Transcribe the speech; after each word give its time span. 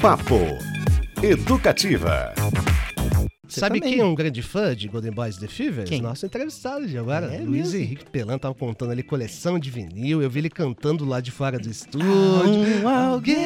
Papo 0.00 0.38
Educativa. 1.22 2.32
Você 3.46 3.60
Sabe 3.60 3.80
também. 3.80 3.94
quem 3.94 4.02
é 4.02 4.04
um 4.04 4.14
grande 4.14 4.42
fã 4.42 4.76
de 4.76 4.88
Golden 4.88 5.10
Boys 5.10 5.36
The 5.38 5.48
Fevers? 5.48 5.88
Quem? 5.88 6.00
Nosso 6.02 6.26
entrevistado 6.26 6.86
de 6.86 6.96
agora. 6.98 7.26
É 7.34 7.38
Luiz 7.38 7.72
mesmo? 7.72 7.80
Henrique 7.80 8.04
Pelan 8.10 8.38
tava 8.38 8.54
contando 8.54 8.92
ali 8.92 9.02
coleção 9.02 9.58
de 9.58 9.70
vinil. 9.70 10.22
Eu 10.22 10.28
vi 10.30 10.40
ele 10.40 10.50
cantando 10.50 11.04
lá 11.04 11.20
de 11.20 11.30
fora 11.30 11.58
do 11.58 11.68
estúdio. 11.70 12.06
Um 12.08 12.88
alguém. 12.88 13.36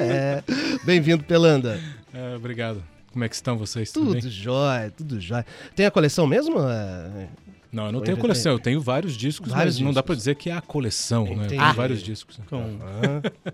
É. 0.00 0.42
Bem-vindo, 0.84 1.22
Pelanda. 1.24 1.78
É, 2.12 2.34
obrigado. 2.34 2.82
Como 3.12 3.24
é 3.24 3.28
que 3.28 3.34
estão 3.34 3.56
vocês? 3.58 3.92
Tudo, 3.92 4.18
jóia, 4.28 4.90
tudo 4.96 5.20
jóia. 5.20 5.44
Tem 5.76 5.84
a 5.84 5.90
coleção 5.90 6.26
mesmo? 6.26 6.58
É, 6.60 7.28
Não, 7.70 7.86
eu 7.86 7.92
não 7.92 7.98
Foi 8.00 8.06
tenho 8.06 8.16
coleção. 8.18 8.52
Eu 8.52 8.58
tenho 8.58 8.80
vários 8.80 9.16
discos, 9.16 9.50
Vários 9.52 9.76
mas 9.76 9.84
não 9.84 9.92
dá 9.92 10.00
discos. 10.00 10.06
pra 10.06 10.14
dizer 10.14 10.34
que 10.36 10.48
é 10.50 10.54
a 10.54 10.60
coleção, 10.60 11.24
né? 11.24 11.30
Eu 11.30 11.34
Entendi. 11.36 11.48
tenho 11.60 11.74
vários 11.74 12.02
discos. 12.02 12.38
né? 12.38 12.44
Com 12.48 12.78
ah, 12.82 13.52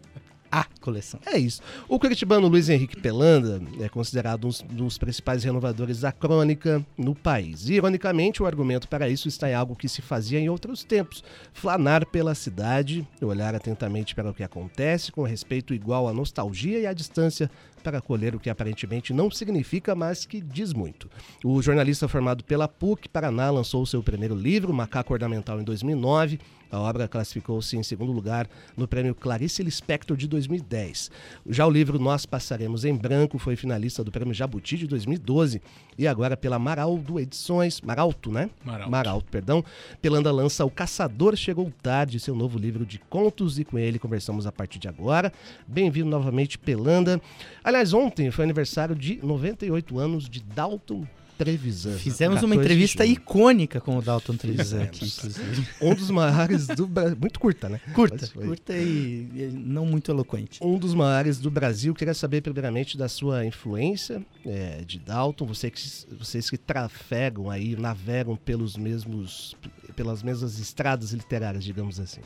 a 0.50 0.64
coleção. 0.80 1.20
É 1.26 1.38
isso. 1.38 1.60
O 1.88 1.98
curitibano 1.98 2.48
Luiz 2.48 2.68
Henrique 2.68 3.00
Pelanda 3.00 3.60
é 3.80 3.88
considerado 3.88 4.46
um 4.46 4.74
dos 4.74 4.98
principais 4.98 5.44
renovadores 5.44 6.00
da 6.00 6.12
crônica 6.12 6.84
no 6.96 7.14
país. 7.14 7.68
E, 7.68 7.74
ironicamente, 7.74 8.42
o 8.42 8.46
argumento 8.46 8.88
para 8.88 9.08
isso 9.08 9.28
está 9.28 9.50
em 9.50 9.54
algo 9.54 9.76
que 9.76 9.88
se 9.88 10.02
fazia 10.02 10.38
em 10.38 10.48
outros 10.48 10.84
tempos: 10.84 11.22
flanar 11.52 12.06
pela 12.06 12.34
cidade, 12.34 13.06
olhar 13.20 13.54
atentamente 13.54 14.14
para 14.14 14.30
o 14.30 14.34
que 14.34 14.42
acontece, 14.42 15.12
com 15.12 15.22
respeito 15.22 15.74
igual 15.74 16.08
à 16.08 16.12
nostalgia 16.12 16.78
e 16.78 16.86
à 16.86 16.92
distância 16.92 17.50
para 17.86 18.00
colher 18.00 18.34
o 18.34 18.40
que 18.40 18.50
aparentemente 18.50 19.12
não 19.12 19.30
significa, 19.30 19.94
mas 19.94 20.26
que 20.26 20.40
diz 20.40 20.72
muito. 20.72 21.08
O 21.44 21.62
jornalista 21.62 22.08
formado 22.08 22.42
pela 22.42 22.66
PUC 22.66 23.08
Paraná 23.08 23.48
lançou 23.48 23.86
seu 23.86 24.02
primeiro 24.02 24.34
livro, 24.34 24.72
Macaco 24.72 25.12
Ornamental, 25.12 25.60
em 25.60 25.64
2009. 25.64 26.40
A 26.70 26.78
obra 26.78 27.06
classificou-se 27.06 27.76
em 27.76 27.82
segundo 27.82 28.12
lugar 28.12 28.48
no 28.76 28.88
prêmio 28.88 29.14
Clarice 29.14 29.62
Lispector 29.62 30.16
de 30.16 30.26
2010. 30.26 31.10
Já 31.48 31.66
o 31.66 31.70
livro 31.70 31.98
Nós 31.98 32.26
Passaremos 32.26 32.84
em 32.84 32.94
Branco 32.94 33.38
foi 33.38 33.56
finalista 33.56 34.02
do 34.02 34.10
prêmio 34.10 34.34
Jabuti 34.34 34.76
de 34.76 34.86
2012 34.86 35.62
e 35.96 36.06
agora 36.06 36.36
pela 36.36 36.58
Maraldo 36.58 37.20
Edições, 37.20 37.80
Maralto, 37.80 38.30
né? 38.30 38.50
Maralto. 38.64 38.90
Maralto, 38.90 39.30
perdão. 39.30 39.64
Pelanda 40.02 40.30
lança 40.32 40.64
O 40.64 40.70
Caçador 40.70 41.36
Chegou 41.36 41.72
Tarde, 41.82 42.18
seu 42.20 42.34
novo 42.34 42.58
livro 42.58 42.84
de 42.84 42.98
contos 42.98 43.58
e 43.58 43.64
com 43.64 43.78
ele 43.78 43.98
conversamos 43.98 44.46
a 44.46 44.52
partir 44.52 44.78
de 44.78 44.88
agora. 44.88 45.32
Bem-vindo 45.66 46.10
novamente, 46.10 46.58
Pelanda. 46.58 47.20
Aliás, 47.62 47.92
ontem 47.92 48.30
foi 48.30 48.44
aniversário 48.44 48.94
de 48.94 49.18
98 49.24 49.98
anos 49.98 50.28
de 50.28 50.42
Dalton 50.42 51.06
Trevisan. 51.36 51.96
Fizemos 51.98 52.36
14 52.36 52.44
uma 52.44 52.54
entrevista 52.54 53.04
icônica 53.04 53.80
com 53.80 53.96
o 53.96 54.02
Dalton 54.02 54.36
Trevisan 54.36 54.82
aqui, 54.82 55.06
inclusive. 55.06 55.68
Um 55.80 55.94
dos 55.94 56.10
maiores 56.10 56.66
do 56.66 56.86
Brasil. 56.86 57.16
Muito 57.20 57.38
curta, 57.38 57.68
né? 57.68 57.80
Curta, 57.92 58.28
curta 58.28 58.72
e, 58.74 59.28
e 59.34 59.50
não 59.52 59.84
muito 59.86 60.10
eloquente. 60.10 60.58
Um 60.62 60.78
dos 60.78 60.94
maiores 60.94 61.38
do 61.38 61.50
Brasil. 61.50 61.94
Queria 61.94 62.14
saber, 62.14 62.40
primeiramente, 62.40 62.96
da 62.96 63.08
sua 63.08 63.44
influência 63.44 64.24
é, 64.44 64.82
de 64.86 64.98
Dalton. 64.98 65.46
Você 65.46 65.70
que, 65.70 65.80
vocês 66.18 66.48
que 66.48 66.56
trafegam 66.56 67.50
aí, 67.50 67.76
navegam 67.76 68.36
pelos 68.36 68.76
mesmos, 68.76 69.54
pelas 69.94 70.22
mesmas 70.22 70.58
estradas 70.58 71.12
literárias, 71.12 71.64
digamos 71.64 72.00
assim. 72.00 72.20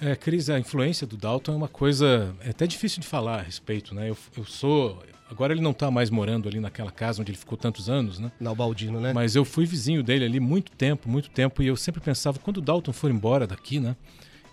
É, 0.00 0.14
Cris, 0.14 0.50
a 0.50 0.58
influência 0.58 1.06
do 1.06 1.16
Dalton 1.16 1.52
é 1.52 1.56
uma 1.56 1.68
coisa 1.68 2.34
é 2.40 2.50
até 2.50 2.66
difícil 2.66 3.00
de 3.00 3.06
falar 3.06 3.38
a 3.38 3.42
respeito, 3.42 3.94
né? 3.94 4.10
Eu, 4.10 4.16
eu 4.36 4.44
sou... 4.44 5.02
Agora 5.28 5.52
ele 5.52 5.60
não 5.60 5.72
tá 5.72 5.90
mais 5.90 6.08
morando 6.08 6.48
ali 6.48 6.60
naquela 6.60 6.90
casa 6.90 7.20
onde 7.20 7.32
ele 7.32 7.38
ficou 7.38 7.58
tantos 7.58 7.90
anos, 7.90 8.18
né? 8.18 8.30
Na 8.38 8.54
Baldino, 8.54 9.00
né? 9.00 9.12
Mas 9.12 9.34
eu 9.34 9.44
fui 9.44 9.66
vizinho 9.66 10.02
dele 10.02 10.24
ali 10.24 10.38
muito 10.38 10.70
tempo, 10.72 11.08
muito 11.08 11.30
tempo, 11.30 11.62
e 11.62 11.66
eu 11.66 11.76
sempre 11.76 12.00
pensava, 12.00 12.38
quando 12.38 12.58
o 12.58 12.60
Dalton 12.60 12.92
for 12.92 13.10
embora 13.10 13.46
daqui, 13.46 13.80
né? 13.80 13.96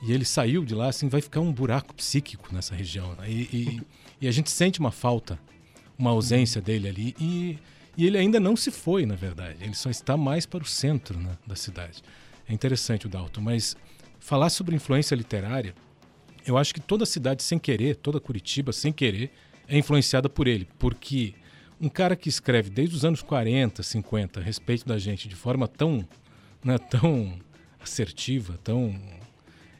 E 0.01 0.11
ele 0.11 0.25
saiu 0.25 0.65
de 0.65 0.75
lá, 0.75 0.89
assim, 0.89 1.07
vai 1.07 1.21
ficar 1.21 1.39
um 1.39 1.51
buraco 1.53 1.93
psíquico 1.93 2.53
nessa 2.53 2.75
região. 2.75 3.15
Né? 3.15 3.29
E, 3.29 3.41
e- 3.53 3.81
e 4.21 4.27
a 4.27 4.31
gente 4.31 4.49
sente 4.51 4.79
uma 4.79 4.91
falta, 4.91 5.39
uma 5.97 6.09
ausência 6.09 6.59
dele 6.59 6.89
ali. 6.89 7.15
E, 7.19 7.57
e 7.95 8.05
ele 8.05 8.17
ainda 8.17 8.39
não 8.39 8.55
se 8.55 8.69
foi, 8.69 9.05
na 9.05 9.15
verdade. 9.15 9.63
Ele 9.63 9.73
só 9.75 9.89
está 9.89 10.17
mais 10.17 10.45
para 10.45 10.63
o 10.63 10.67
centro 10.67 11.17
né, 11.19 11.37
da 11.47 11.55
cidade. 11.55 12.01
É 12.49 12.53
interessante 12.53 13.05
o 13.05 13.09
Dalton, 13.09 13.39
mas 13.41 13.77
falar 14.19 14.49
sobre 14.49 14.75
influência 14.75 15.15
literária, 15.15 15.73
eu 16.45 16.57
acho 16.57 16.73
que 16.73 16.81
toda 16.81 17.05
cidade, 17.05 17.41
sem 17.43 17.57
querer, 17.57 17.95
toda 17.95 18.19
Curitiba, 18.19 18.73
sem 18.73 18.91
querer, 18.91 19.31
é 19.67 19.77
influenciada 19.77 20.27
por 20.29 20.47
ele. 20.47 20.67
Porque 20.79 21.33
um 21.79 21.89
cara 21.89 22.15
que 22.15 22.29
escreve 22.29 22.69
desde 22.69 22.95
os 22.95 23.03
anos 23.05 23.21
40, 23.21 23.81
50 23.83 24.39
a 24.39 24.43
respeito 24.43 24.85
da 24.87 24.97
gente 24.97 25.27
de 25.27 25.35
forma 25.35 25.67
tão, 25.67 26.07
né, 26.63 26.77
tão 26.77 27.33
assertiva, 27.81 28.57
tão. 28.63 28.95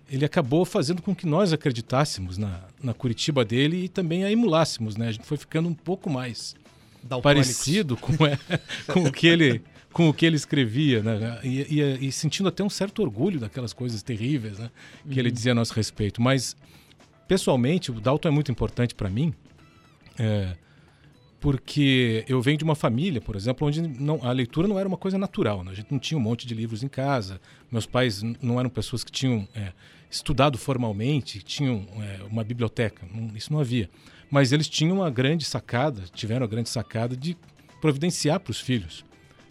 Ele 0.10 0.26
acabou 0.26 0.66
fazendo 0.66 1.02
com 1.02 1.16
que 1.16 1.26
nós 1.26 1.54
acreditássemos 1.54 2.38
na, 2.38 2.62
na 2.84 2.94
Curitiba 2.94 3.44
dele 3.46 3.86
e 3.86 3.90
também 3.90 4.24
a 4.24 4.32
emulássemos, 4.32 4.96
né? 4.96 5.08
A 5.08 5.12
gente 5.12 5.26
foi 5.26 5.38
ficando 5.38 5.68
um 5.70 5.74
pouco 5.74 6.10
mais 6.10 6.56
Daltônicos. 7.02 7.48
parecido 7.48 7.98
com, 7.98 8.14
é, 8.26 8.38
com 8.92 9.04
o 9.06 9.12
que 9.12 9.28
ele 9.28 9.62
com 9.92 10.10
o 10.10 10.14
que 10.14 10.26
ele 10.26 10.36
escrevia, 10.36 11.04
né? 11.04 11.40
E, 11.44 11.80
e- 11.80 12.08
e 12.08 12.12
sentindo 12.12 12.50
até 12.50 12.64
um 12.64 12.70
certo 12.70 13.02
orgulho 13.04 13.40
daquelas 13.40 13.74
coisas 13.74 14.02
terríveis, 14.02 14.58
né? 14.58 14.72
Que 15.10 15.20
ele 15.20 15.30
dizia 15.30 15.52
a 15.52 15.56
nosso 15.56 15.74
respeito. 15.74 16.20
Mas 16.22 16.56
pessoalmente, 17.28 17.92
o 17.92 18.02
Dalton 18.02 18.28
é 18.28 18.32
muito 18.32 18.52
importante 18.52 18.94
para 18.96 19.08
mim, 19.10 19.34
é, 20.18 20.56
porque 21.40 22.24
eu 22.28 22.42
venho 22.42 22.58
de 22.58 22.64
uma 22.64 22.76
família, 22.76 23.20
por 23.20 23.36
exemplo, 23.36 23.68
onde 23.68 23.82
não, 23.82 24.20
a 24.24 24.32
leitura 24.32 24.68
não 24.68 24.80
era 24.80 24.88
uma 24.88 24.98
coisa 24.98 25.18
natural. 25.18 25.64
Né? 25.64 25.72
A 25.72 25.74
gente 25.76 25.92
não 25.92 26.00
tinha 26.00 26.18
um 26.18 26.22
monte 26.22 26.48
de 26.48 26.56
livros 26.56 26.84
em 26.84 26.88
casa. 26.88 27.42
Meus 27.70 27.86
pais 27.86 28.24
não 28.42 28.60
eram 28.60 28.70
pessoas 28.70 29.04
que 29.04 29.12
tinham 29.12 29.46
é, 29.54 29.74
estudado 30.10 30.58
formalmente, 30.58 31.44
tinham 31.44 31.86
é, 32.00 32.24
uma 32.32 32.44
biblioteca. 32.44 33.06
Não- 33.14 33.36
isso 33.36 33.52
não 33.52 33.60
havia. 33.60 33.90
Mas 34.32 34.54
eles 34.54 34.70
tinham 34.70 34.98
uma 34.98 35.10
grande 35.10 35.44
sacada, 35.44 36.04
tiveram 36.14 36.46
a 36.46 36.48
grande 36.48 36.70
sacada 36.70 37.16
de 37.16 37.36
providenciar 37.82 38.40
para 38.40 38.52
os 38.52 38.62
filhos 38.62 39.04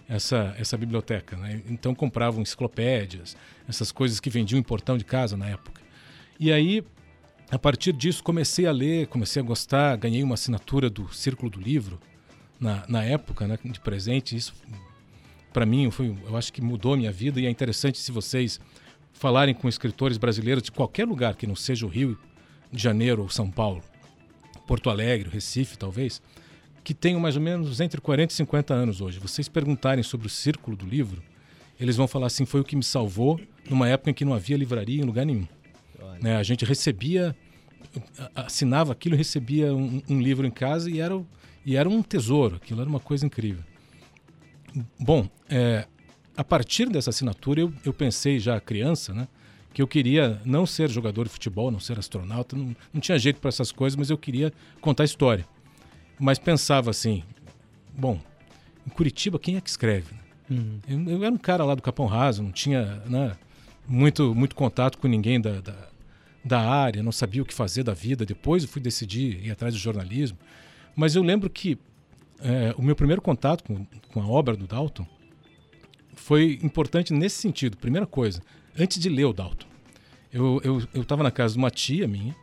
essa, 0.08 0.54
essa 0.58 0.78
biblioteca. 0.78 1.36
Né? 1.36 1.62
Então 1.68 1.94
compravam 1.94 2.40
enciclopédias, 2.40 3.36
essas 3.68 3.92
coisas 3.92 4.18
que 4.18 4.30
vendiam 4.30 4.58
em 4.58 4.62
portão 4.62 4.96
de 4.96 5.04
casa 5.04 5.36
na 5.36 5.48
época. 5.48 5.82
E 6.40 6.50
aí, 6.50 6.82
a 7.52 7.58
partir 7.58 7.92
disso, 7.92 8.24
comecei 8.24 8.64
a 8.64 8.72
ler, 8.72 9.06
comecei 9.08 9.42
a 9.42 9.44
gostar, 9.44 9.94
ganhei 9.96 10.22
uma 10.22 10.32
assinatura 10.32 10.88
do 10.88 11.12
Círculo 11.12 11.50
do 11.50 11.60
Livro 11.60 12.00
na, 12.58 12.82
na 12.88 13.04
época, 13.04 13.46
né, 13.46 13.58
de 13.62 13.78
presente. 13.78 14.34
Isso, 14.34 14.54
para 15.52 15.66
mim, 15.66 15.90
foi, 15.90 16.16
eu 16.26 16.34
acho 16.34 16.50
que 16.50 16.62
mudou 16.62 16.94
a 16.94 16.96
minha 16.96 17.12
vida 17.12 17.38
e 17.38 17.44
é 17.44 17.50
interessante 17.50 17.98
se 17.98 18.10
vocês 18.10 18.58
falarem 19.12 19.54
com 19.54 19.68
escritores 19.68 20.16
brasileiros 20.16 20.62
de 20.62 20.72
qualquer 20.72 21.06
lugar 21.06 21.36
que 21.36 21.46
não 21.46 21.54
seja 21.54 21.84
o 21.84 21.90
Rio 21.90 22.18
de 22.72 22.82
Janeiro 22.82 23.20
ou 23.20 23.28
São 23.28 23.50
Paulo, 23.50 23.82
Porto 24.66 24.88
Alegre, 24.88 25.28
Recife, 25.28 25.76
talvez, 25.76 26.22
que 26.82 26.94
tenham 26.94 27.20
mais 27.20 27.36
ou 27.36 27.42
menos 27.42 27.82
entre 27.82 28.00
40 28.00 28.32
e 28.32 28.36
50 28.36 28.72
anos 28.72 29.02
hoje. 29.02 29.18
Vocês 29.18 29.46
perguntarem 29.46 30.02
sobre 30.02 30.26
o 30.26 30.30
Círculo 30.30 30.74
do 30.74 30.86
Livro, 30.86 31.22
eles 31.78 31.96
vão 31.96 32.08
falar 32.08 32.28
assim: 32.28 32.46
foi 32.46 32.62
o 32.62 32.64
que 32.64 32.76
me 32.76 32.82
salvou 32.82 33.38
numa 33.68 33.90
época 33.90 34.10
em 34.10 34.14
que 34.14 34.24
não 34.24 34.32
havia 34.32 34.56
livraria 34.56 35.02
em 35.02 35.04
lugar 35.04 35.26
nenhum. 35.26 35.46
Né? 36.20 36.36
A 36.36 36.42
gente 36.42 36.64
recebia, 36.64 37.36
assinava 38.34 38.92
aquilo 38.92 39.16
recebia 39.16 39.74
um, 39.74 40.02
um 40.08 40.20
livro 40.20 40.46
em 40.46 40.50
casa 40.50 40.90
e 40.90 41.00
era, 41.00 41.20
e 41.64 41.76
era 41.76 41.88
um 41.88 42.02
tesouro, 42.02 42.56
aquilo 42.56 42.80
era 42.80 42.88
uma 42.88 43.00
coisa 43.00 43.26
incrível. 43.26 43.62
Bom, 44.98 45.28
é, 45.48 45.86
a 46.36 46.44
partir 46.44 46.88
dessa 46.88 47.10
assinatura 47.10 47.60
eu, 47.60 47.72
eu 47.84 47.92
pensei 47.92 48.38
já 48.38 48.60
criança, 48.60 49.12
né? 49.12 49.28
Que 49.72 49.80
eu 49.80 49.88
queria 49.88 50.40
não 50.44 50.66
ser 50.66 50.90
jogador 50.90 51.24
de 51.24 51.30
futebol, 51.30 51.70
não 51.70 51.80
ser 51.80 51.98
astronauta, 51.98 52.56
não, 52.56 52.76
não 52.92 53.00
tinha 53.00 53.18
jeito 53.18 53.40
para 53.40 53.48
essas 53.48 53.72
coisas, 53.72 53.96
mas 53.96 54.10
eu 54.10 54.18
queria 54.18 54.52
contar 54.80 55.04
história. 55.04 55.46
Mas 56.18 56.38
pensava 56.38 56.90
assim, 56.90 57.22
bom, 57.96 58.20
em 58.86 58.90
Curitiba 58.90 59.38
quem 59.38 59.56
é 59.56 59.60
que 59.60 59.70
escreve? 59.70 60.14
né? 60.14 60.20
Uhum. 60.50 60.80
Eu, 60.86 61.18
eu 61.18 61.24
era 61.24 61.34
um 61.34 61.38
cara 61.38 61.64
lá 61.64 61.74
do 61.74 61.82
Capão 61.82 62.06
Raso, 62.06 62.42
não 62.42 62.52
tinha 62.52 63.02
né, 63.06 63.32
muito, 63.86 64.34
muito 64.34 64.54
contato 64.54 64.98
com 64.98 65.08
ninguém 65.08 65.40
da, 65.40 65.60
da, 65.60 65.88
da 66.44 66.60
área, 66.60 67.02
não 67.02 67.12
sabia 67.12 67.42
o 67.42 67.44
que 67.44 67.54
fazer 67.54 67.82
da 67.82 67.94
vida. 67.94 68.24
Depois 68.24 68.62
eu 68.62 68.68
fui 68.68 68.80
decidir 68.80 69.44
ir 69.44 69.50
atrás 69.50 69.74
do 69.74 69.80
jornalismo. 69.80 70.38
Mas 70.94 71.14
eu 71.14 71.22
lembro 71.22 71.48
que 71.48 71.78
é, 72.40 72.74
o 72.76 72.82
meu 72.82 72.96
primeiro 72.96 73.22
contato 73.22 73.62
com, 73.64 73.86
com 74.12 74.20
a 74.20 74.26
obra 74.26 74.56
do 74.56 74.66
Dalton 74.66 75.06
foi 76.14 76.58
importante 76.62 77.12
nesse 77.12 77.36
sentido. 77.36 77.76
Primeira 77.76 78.06
coisa, 78.06 78.42
antes 78.78 78.98
de 78.98 79.08
ler 79.08 79.24
o 79.24 79.32
Dalton, 79.32 79.66
eu 80.32 80.58
estava 80.58 80.88
eu, 80.94 81.02
estava 81.02 81.22
na 81.22 81.30
casa 81.30 81.54
de 81.54 81.58
uma 81.58 81.70
tia 81.70 82.08
minha, 82.08 82.34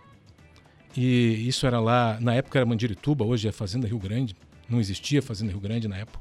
e 0.96 1.48
isso 1.48 1.68
era 1.68 1.80
lá, 1.80 2.18
na 2.20 2.34
época 2.34 2.60
era 2.60 2.66
Mandirituba, 2.66 3.26
hoje 3.26 3.48
é 3.48 3.52
Fazenda 3.52 3.88
Rio 3.88 4.00
Grande, 4.00 4.36
não 4.68 4.80
existia 4.80 5.22
Fazenda 5.22 5.52
Rio 5.52 5.62
Grande 5.62 5.88
na 5.88 5.98
época. 5.98 6.20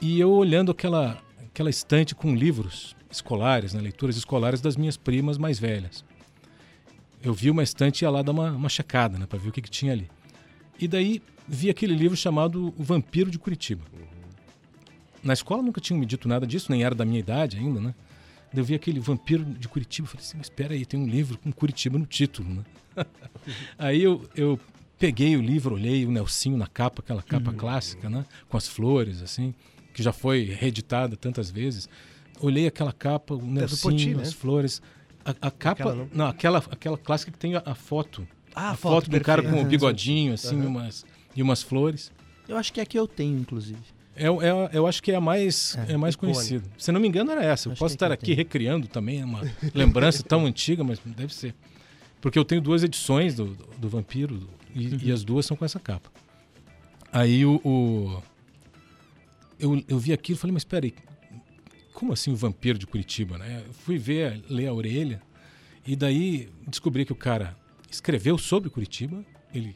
E 0.00 0.18
eu 0.18 0.30
olhando 0.30 0.70
aquela, 0.70 1.22
aquela 1.46 1.70
estante 1.70 2.14
com 2.14 2.34
livros 2.34 2.96
escolares, 3.10 3.72
né, 3.72 3.80
leituras 3.80 4.16
escolares 4.16 4.60
das 4.60 4.76
minhas 4.76 4.96
primas 4.96 5.38
mais 5.38 5.58
velhas. 5.58 6.04
Eu 7.22 7.34
vi 7.34 7.50
uma 7.50 7.62
estante 7.62 8.02
e 8.02 8.04
ia 8.04 8.10
lá 8.10 8.22
dar 8.22 8.32
uma, 8.32 8.50
uma 8.52 8.68
checada, 8.68 9.18
né, 9.18 9.26
para 9.26 9.38
ver 9.38 9.48
o 9.48 9.52
que, 9.52 9.60
que 9.62 9.70
tinha 9.70 9.92
ali. 9.92 10.08
E 10.80 10.86
daí 10.86 11.20
vi 11.46 11.68
aquele 11.70 11.94
livro 11.94 12.16
chamado 12.16 12.72
O 12.78 12.82
Vampiro 12.84 13.30
de 13.30 13.38
Curitiba. 13.38 13.84
Na 15.22 15.32
escola 15.32 15.62
nunca 15.62 15.80
tinham 15.80 15.98
me 15.98 16.06
dito 16.06 16.28
nada 16.28 16.46
disso, 16.46 16.70
nem 16.70 16.84
era 16.84 16.94
da 16.94 17.04
minha 17.04 17.18
idade 17.18 17.56
ainda, 17.56 17.80
né? 17.80 17.94
Eu 18.54 18.64
vi 18.64 18.74
aquele 18.74 19.00
Vampiro 19.00 19.44
de 19.44 19.68
Curitiba, 19.68 20.06
falei 20.08 20.24
assim, 20.24 20.38
mas 20.38 20.46
espera 20.46 20.72
aí, 20.74 20.86
tem 20.86 20.98
um 20.98 21.06
livro 21.06 21.36
com 21.38 21.50
Curitiba 21.52 21.98
no 21.98 22.06
título, 22.06 22.48
né? 22.48 22.64
aí 23.76 24.02
eu, 24.02 24.26
eu 24.34 24.58
peguei 24.98 25.36
o 25.36 25.40
livro, 25.42 25.74
olhei 25.74 26.06
o 26.06 26.10
Nelsinho 26.10 26.56
na 26.56 26.66
capa, 26.66 27.02
aquela 27.02 27.22
capa 27.22 27.50
Uhum. 27.50 27.56
clássica, 27.56 28.08
né? 28.08 28.24
Com 28.48 28.56
as 28.56 28.66
flores, 28.68 29.20
assim, 29.20 29.52
que 29.92 30.02
já 30.02 30.12
foi 30.12 30.44
reeditada 30.44 31.16
tantas 31.16 31.50
vezes. 31.50 31.88
Olhei 32.40 32.66
aquela 32.68 32.92
capa, 32.92 33.34
o 33.34 33.44
Nelsinho, 33.44 33.92
Poti, 33.92 34.14
né? 34.14 34.22
as 34.22 34.32
flores. 34.32 34.80
A, 35.24 35.30
a 35.48 35.50
capa. 35.50 35.82
Aquela 35.82 35.94
não? 35.94 36.08
não, 36.12 36.26
aquela, 36.26 36.58
aquela 36.70 36.98
clássica 36.98 37.30
que 37.32 37.38
tem 37.38 37.54
a, 37.56 37.62
a 37.64 37.74
foto. 37.74 38.26
Ah, 38.54 38.70
a 38.70 38.76
foto, 38.76 39.08
do 39.10 39.20
cara 39.20 39.42
com 39.42 39.60
o 39.60 39.64
bigodinho, 39.64 40.32
assim, 40.34 40.60
e, 40.62 40.66
umas, 40.66 41.04
e 41.36 41.42
umas 41.42 41.62
flores. 41.62 42.10
Eu 42.48 42.56
acho 42.56 42.72
que 42.72 42.80
é 42.80 42.82
a 42.82 42.86
que 42.86 42.98
eu 42.98 43.06
tenho, 43.06 43.38
inclusive. 43.38 43.78
É, 44.16 44.24
é, 44.26 44.70
eu 44.72 44.86
acho 44.86 45.00
que 45.00 45.12
é 45.12 45.14
a 45.14 45.20
mais, 45.20 45.76
É, 45.88 45.92
é, 45.92 45.96
mais 45.96 46.16
conhecida. 46.16 46.64
Se 46.76 46.90
não 46.90 46.98
me 47.00 47.06
engano, 47.06 47.30
era 47.30 47.44
essa. 47.44 47.68
Eu 47.68 47.72
Acho 47.72 47.78
posso 47.78 47.92
é 47.92 47.96
estar 47.96 48.10
aqui 48.10 48.26
tenho. 48.26 48.36
recriando 48.36 48.88
também, 48.88 49.20
é 49.20 49.24
uma 49.24 49.42
lembrança 49.72 50.22
tão 50.24 50.44
antiga, 50.44 50.82
mas 50.82 50.98
deve 51.04 51.32
ser. 51.32 51.54
Porque 52.20 52.36
eu 52.36 52.44
tenho 52.44 52.60
duas 52.60 52.82
edições 52.82 53.36
do, 53.36 53.44
do, 53.54 53.64
do 53.78 53.88
Vampiro 53.88 54.48
e, 54.74 55.06
e 55.08 55.12
as 55.12 55.22
duas 55.22 55.46
são 55.46 55.56
com 55.56 55.64
essa 55.64 55.78
capa. 55.78 56.10
Aí 57.12 57.44
o. 57.46 57.60
o- 57.64 58.22
eu, 59.60 59.82
eu 59.88 59.98
vi 59.98 60.12
aquilo 60.12 60.36
e 60.36 60.40
falei, 60.40 60.52
mas 60.52 60.62
espera 60.62 60.86
aí, 60.86 60.94
como 61.98 62.12
assim 62.12 62.30
o 62.30 62.36
Vampiro 62.36 62.78
de 62.78 62.86
Curitiba? 62.86 63.36
Né? 63.38 63.64
Eu 63.66 63.72
fui 63.72 63.98
ver, 63.98 64.40
ler 64.48 64.68
a 64.68 64.72
orelha, 64.72 65.20
e 65.84 65.96
daí 65.96 66.48
descobri 66.64 67.04
que 67.04 67.12
o 67.12 67.16
cara 67.16 67.56
escreveu 67.90 68.38
sobre 68.38 68.70
Curitiba, 68.70 69.24
ele 69.52 69.74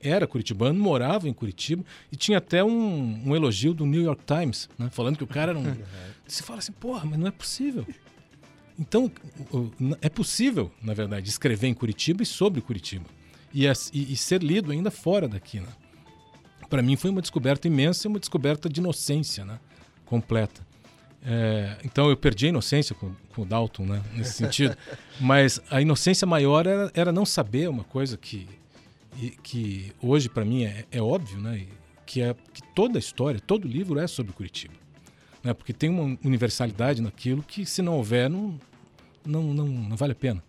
era 0.00 0.28
curitibano, 0.28 0.78
morava 0.78 1.28
em 1.28 1.32
Curitiba 1.32 1.84
e 2.12 2.14
tinha 2.16 2.38
até 2.38 2.62
um, 2.62 3.28
um 3.28 3.34
elogio 3.34 3.74
do 3.74 3.84
New 3.84 4.00
York 4.00 4.22
Times, 4.24 4.68
né? 4.78 4.88
falando 4.92 5.16
que 5.16 5.24
o 5.24 5.26
cara 5.26 5.50
era 5.50 5.58
um. 5.58 5.64
Você 6.24 6.44
fala 6.44 6.60
assim, 6.60 6.70
porra, 6.70 7.04
mas 7.04 7.18
não 7.18 7.26
é 7.26 7.32
possível. 7.32 7.84
Então, 8.78 9.10
é 10.00 10.08
possível, 10.08 10.70
na 10.80 10.94
verdade, 10.94 11.28
escrever 11.28 11.66
em 11.66 11.74
Curitiba 11.74 12.22
e 12.22 12.26
sobre 12.26 12.60
Curitiba. 12.60 13.06
E, 13.52 13.66
e- 13.66 14.12
e 14.12 14.16
ser 14.16 14.40
lido 14.40 14.70
ainda 14.70 14.90
fora 14.92 15.26
daqui, 15.26 15.58
né? 15.58 15.68
Para 16.68 16.80
mim 16.80 16.94
foi 16.94 17.10
uma 17.10 17.20
descoberta 17.20 17.66
imensa 17.66 18.06
e 18.06 18.08
uma 18.08 18.20
descoberta 18.20 18.68
de 18.68 18.78
inocência, 18.80 19.44
né? 19.44 19.58
Completa. 20.06 20.64
É, 21.22 21.76
então 21.84 22.08
eu 22.08 22.16
perdi 22.16 22.46
a 22.46 22.48
inocência 22.48 22.94
com, 22.94 23.12
com 23.34 23.42
o 23.42 23.44
Dalton, 23.44 23.84
né? 23.84 24.02
Nesse 24.14 24.32
sentido. 24.32 24.76
Mas 25.20 25.60
a 25.70 25.80
inocência 25.80 26.26
maior 26.26 26.66
era, 26.66 26.90
era 26.94 27.12
não 27.12 27.26
saber 27.26 27.68
uma 27.68 27.84
coisa 27.84 28.16
que, 28.16 28.48
que 29.42 29.92
hoje 30.00 30.28
para 30.28 30.44
mim 30.44 30.64
é, 30.64 30.86
é 30.90 31.02
óbvio, 31.02 31.38
né? 31.38 31.66
Que 32.06 32.22
é 32.22 32.34
que 32.52 32.62
toda 32.74 32.98
a 32.98 33.00
história, 33.00 33.38
todo 33.38 33.68
livro 33.68 33.98
é 33.98 34.06
sobre 34.06 34.32
Curitiba, 34.32 34.74
né? 35.44 35.52
Porque 35.52 35.72
tem 35.72 35.90
uma 35.90 36.18
universalidade 36.24 37.02
naquilo 37.02 37.42
que 37.42 37.66
se 37.66 37.82
não 37.82 37.96
houver 37.96 38.30
não 38.30 38.58
não, 39.24 39.42
não, 39.52 39.66
não 39.66 39.96
vale 39.96 40.12
a 40.12 40.16
pena. 40.16 40.42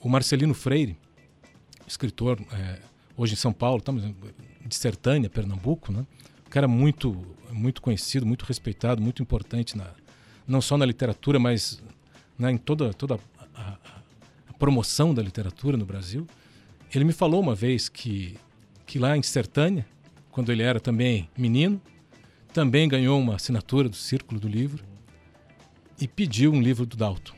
O 0.00 0.08
Marcelino 0.08 0.54
Freire, 0.54 0.96
escritor 1.86 2.38
é, 2.52 2.78
hoje 3.16 3.32
em 3.32 3.36
São 3.36 3.52
Paulo, 3.52 3.82
tá, 3.82 3.92
de 3.92 4.74
Sertânia, 4.76 5.28
Pernambuco, 5.28 5.90
né? 5.90 6.06
Um 6.46 6.50
cara 6.50 6.68
muito 6.68 7.26
muito 7.50 7.80
conhecido, 7.82 8.26
muito 8.26 8.44
respeitado, 8.44 9.00
muito 9.00 9.22
importante 9.22 9.76
na 9.76 9.90
não 10.46 10.60
só 10.60 10.76
na 10.76 10.84
literatura, 10.86 11.38
mas 11.38 11.82
né, 12.38 12.50
em 12.52 12.56
toda 12.58 12.92
toda 12.92 13.18
a, 13.54 13.60
a- 13.60 13.78
promoção 14.58 15.12
da 15.12 15.22
literatura 15.22 15.76
no 15.76 15.84
Brasil. 15.84 16.26
Ele 16.94 17.04
me 17.04 17.12
falou 17.12 17.40
uma 17.40 17.54
vez 17.54 17.88
que 17.88 18.36
que 18.86 18.98
lá 18.98 19.16
em 19.16 19.22
Sertânia, 19.22 19.86
quando 20.30 20.50
ele 20.52 20.62
era 20.62 20.78
também 20.78 21.28
menino, 21.36 21.80
também 22.52 22.88
ganhou 22.88 23.18
uma 23.20 23.34
assinatura 23.36 23.88
do 23.88 23.96
Círculo 23.96 24.38
do 24.40 24.46
Livro 24.48 24.84
e 26.00 26.06
pediu 26.06 26.52
um 26.52 26.60
livro 26.60 26.84
do 26.86 26.96
Dalton. 26.96 27.34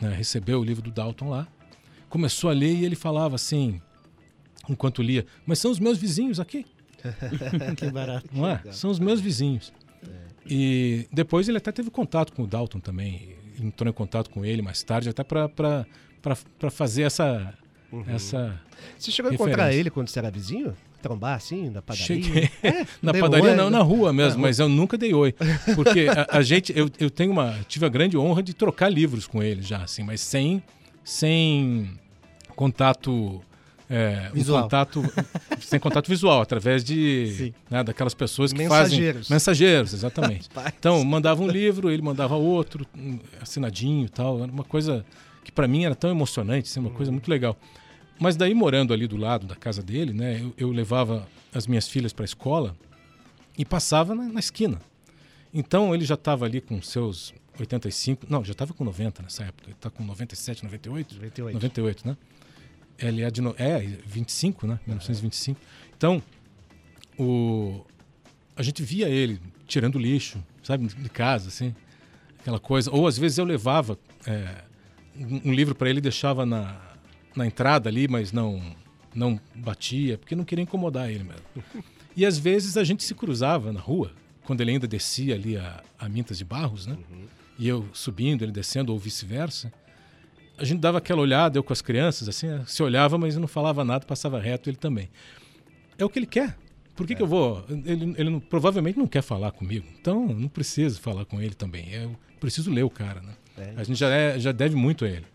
né? 0.00 0.12
Recebeu 0.14 0.60
o 0.60 0.64
livro 0.64 0.82
do 0.82 0.90
Dalton 0.90 1.30
lá, 1.30 1.46
começou 2.08 2.50
a 2.50 2.52
ler 2.52 2.74
e 2.74 2.84
ele 2.84 2.96
falava 2.96 3.34
assim, 3.36 3.80
enquanto 4.68 5.02
lia, 5.02 5.24
mas 5.46 5.58
são 5.58 5.70
os 5.70 5.78
meus 5.78 5.96
vizinhos 5.98 6.38
aqui, 6.40 6.66
que 7.76 7.90
barato. 7.90 8.28
não 8.32 8.46
é? 8.48 8.60
São 8.72 8.90
os 8.90 8.98
meus 8.98 9.20
vizinhos. 9.20 9.72
E 10.46 11.06
depois 11.12 11.48
ele 11.48 11.58
até 11.58 11.70
teve 11.70 11.90
contato 11.90 12.32
com 12.32 12.42
o 12.42 12.46
Dalton 12.46 12.80
também, 12.80 13.36
ele 13.58 13.68
entrou 13.68 13.88
em 13.88 13.92
contato 13.92 14.28
com 14.30 14.44
ele 14.44 14.60
mais 14.60 14.82
tarde, 14.82 15.08
até 15.08 15.22
para 15.22 15.86
fazer 16.70 17.02
essa, 17.02 17.54
essa 18.08 18.60
Você 18.98 19.10
chegou 19.10 19.30
a 19.30 19.34
encontrar 19.34 19.72
ele 19.72 19.90
quando 19.90 20.08
você 20.08 20.18
era 20.18 20.30
vizinho? 20.30 20.74
Trombar 21.00 21.34
assim, 21.34 21.68
na 21.68 21.82
padaria? 21.82 22.06
Cheguei. 22.06 22.50
É, 22.62 22.86
Na 23.02 23.12
padaria 23.12 23.50
oi, 23.50 23.56
não, 23.56 23.70
né? 23.70 23.78
na 23.78 23.82
rua 23.82 24.12
mesmo, 24.12 24.40
Na 24.40 24.46
mas 24.46 24.60
eu 24.60 24.68
nunca 24.68 24.96
dei 24.96 25.12
oi. 25.12 25.34
Porque 25.74 26.06
a, 26.08 26.38
a 26.38 26.42
gente, 26.42 26.72
eu, 26.76 26.88
eu 27.00 27.10
tenho 27.10 27.32
uma, 27.32 27.58
tive 27.68 27.84
a 27.84 27.88
grande 27.88 28.16
honra 28.16 28.40
de 28.42 28.54
trocar 28.54 28.88
livros 28.88 29.26
com 29.26 29.42
ele 29.42 29.62
já, 29.62 29.82
assim, 29.82 30.04
mas 30.04 30.20
sem, 30.20 30.62
sem 31.02 31.98
contato. 32.54 33.42
É, 33.94 34.30
um 34.30 34.32
Visual. 34.32 34.62
contato 34.62 35.02
sem 35.60 35.78
contato 35.78 36.08
visual, 36.08 36.40
através 36.40 36.82
de 36.82 37.52
né, 37.70 37.84
daquelas 37.84 38.14
pessoas 38.14 38.50
que 38.50 38.58
Mensageiros. 38.58 39.26
fazem 39.28 39.34
mensageiros, 39.34 39.92
exatamente. 39.92 40.48
Rapaz. 40.48 40.74
Então, 40.78 41.04
mandava 41.04 41.42
um 41.42 41.46
livro, 41.46 41.90
ele 41.90 42.00
mandava 42.00 42.34
outro, 42.34 42.86
um, 42.96 43.18
assinadinho 43.38 44.06
e 44.06 44.08
tal. 44.08 44.42
Era 44.42 44.50
uma 44.50 44.64
coisa 44.64 45.04
que 45.44 45.52
para 45.52 45.68
mim 45.68 45.84
era 45.84 45.94
tão 45.94 46.10
emocionante, 46.10 46.70
assim, 46.70 46.80
uma 46.80 46.88
coisa 46.88 47.12
muito 47.12 47.28
legal. 47.28 47.54
Mas 48.18 48.34
daí, 48.34 48.54
morando 48.54 48.94
ali 48.94 49.06
do 49.06 49.18
lado 49.18 49.46
da 49.46 49.54
casa 49.54 49.82
dele, 49.82 50.14
né, 50.14 50.40
eu, 50.40 50.54
eu 50.56 50.70
levava 50.70 51.28
as 51.54 51.66
minhas 51.66 51.86
filhas 51.86 52.14
para 52.14 52.24
a 52.24 52.26
escola 52.26 52.74
e 53.58 53.64
passava 53.64 54.14
na, 54.14 54.24
na 54.24 54.40
esquina. 54.40 54.80
Então, 55.52 55.94
ele 55.94 56.06
já 56.06 56.14
estava 56.14 56.46
ali 56.46 56.62
com 56.62 56.80
seus 56.80 57.34
85, 57.60 58.26
não, 58.26 58.42
já 58.42 58.52
estava 58.52 58.72
com 58.72 58.84
90 58.84 59.22
nessa 59.22 59.44
época. 59.44 59.64
Ele 59.66 59.74
está 59.74 59.90
com 59.90 60.02
97, 60.02 60.64
98? 60.64 61.14
98. 61.16 61.54
98, 61.54 62.08
né? 62.08 62.16
Ele 62.98 63.22
é 63.22 63.30
de 63.30 63.40
no... 63.40 63.54
é 63.58 63.78
25, 64.06 64.66
né? 64.66 64.80
1925. 64.86 65.60
Então, 65.96 66.22
o 67.18 67.84
a 68.54 68.62
gente 68.62 68.82
via 68.82 69.08
ele 69.08 69.40
tirando 69.66 69.98
lixo, 69.98 70.42
sabe, 70.62 70.86
de 70.86 71.08
casa, 71.08 71.48
assim, 71.48 71.74
aquela 72.38 72.60
coisa. 72.60 72.90
Ou 72.90 73.06
às 73.06 73.16
vezes 73.16 73.38
eu 73.38 73.44
levava 73.44 73.98
é, 74.26 74.62
um 75.16 75.52
livro 75.52 75.74
para 75.74 75.88
ele 75.88 75.98
e 75.98 76.02
deixava 76.02 76.44
na, 76.44 76.80
na 77.34 77.46
entrada 77.46 77.88
ali, 77.88 78.06
mas 78.08 78.32
não 78.32 78.60
não 79.14 79.38
batia, 79.54 80.16
porque 80.16 80.34
não 80.34 80.44
queria 80.44 80.62
incomodar 80.62 81.10
ele 81.10 81.24
mesmo. 81.24 81.44
E 82.16 82.24
às 82.24 82.38
vezes 82.38 82.78
a 82.78 82.84
gente 82.84 83.04
se 83.04 83.14
cruzava 83.14 83.72
na 83.72 83.80
rua, 83.80 84.12
quando 84.44 84.62
ele 84.62 84.70
ainda 84.70 84.86
descia 84.86 85.34
ali 85.34 85.56
a, 85.56 85.82
a 85.98 86.08
Mintas 86.08 86.38
de 86.38 86.44
Barros, 86.44 86.86
né? 86.86 86.96
E 87.58 87.68
eu 87.68 87.86
subindo, 87.92 88.42
ele 88.42 88.52
descendo, 88.52 88.92
ou 88.92 88.98
vice-versa 88.98 89.72
a 90.62 90.64
gente 90.64 90.78
dava 90.80 90.98
aquela 90.98 91.20
olhada, 91.20 91.58
eu 91.58 91.62
com 91.64 91.72
as 91.72 91.82
crianças, 91.82 92.28
assim, 92.28 92.46
né, 92.46 92.62
se 92.66 92.82
olhava, 92.82 93.18
mas 93.18 93.36
não 93.36 93.48
falava 93.48 93.84
nada, 93.84 94.06
passava 94.06 94.40
reto, 94.40 94.70
ele 94.70 94.76
também. 94.76 95.10
É 95.98 96.04
o 96.04 96.08
que 96.08 96.18
ele 96.18 96.26
quer. 96.26 96.56
Por 96.94 97.06
que, 97.06 97.14
que 97.14 97.22
eu 97.22 97.26
vou? 97.26 97.64
Ele, 97.68 98.14
ele 98.16 98.30
não- 98.30 98.40
provavelmente 98.40 98.98
não 98.98 99.06
quer 99.06 99.22
falar 99.22 99.50
comigo, 99.50 99.86
então 100.00 100.26
não 100.28 100.48
preciso 100.48 101.00
falar 101.00 101.24
com 101.24 101.40
ele 101.40 101.54
também. 101.54 101.92
Eu 101.92 102.16
preciso 102.38 102.70
ler 102.70 102.84
o 102.84 102.90
cara, 102.90 103.20
né? 103.20 103.32
É. 103.58 103.72
A 103.76 103.82
gente 103.84 103.98
já, 103.98 104.08
é- 104.08 104.38
já 104.38 104.52
deve 104.52 104.76
muito 104.76 105.04
a 105.04 105.08
ele. 105.08 105.26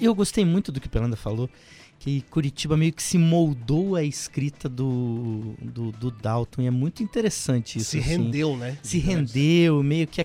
Eu 0.00 0.14
gostei 0.14 0.44
muito 0.44 0.70
do 0.70 0.80
que 0.80 0.86
o 0.86 0.90
Pelanda 0.90 1.16
falou, 1.16 1.50
que 1.98 2.20
Curitiba 2.30 2.76
meio 2.76 2.92
que 2.92 3.02
se 3.02 3.16
moldou 3.16 3.96
a 3.96 4.02
escrita 4.04 4.68
do, 4.68 5.54
do, 5.60 5.92
do 5.92 6.10
Dalton, 6.10 6.62
e 6.62 6.66
é 6.66 6.70
muito 6.70 7.02
interessante 7.02 7.78
isso. 7.78 7.90
Se 7.90 7.98
assim. 7.98 8.08
rendeu, 8.08 8.56
né? 8.56 8.76
Se 8.82 8.98
rendeu, 8.98 9.82
meio 9.82 10.06
que 10.06 10.20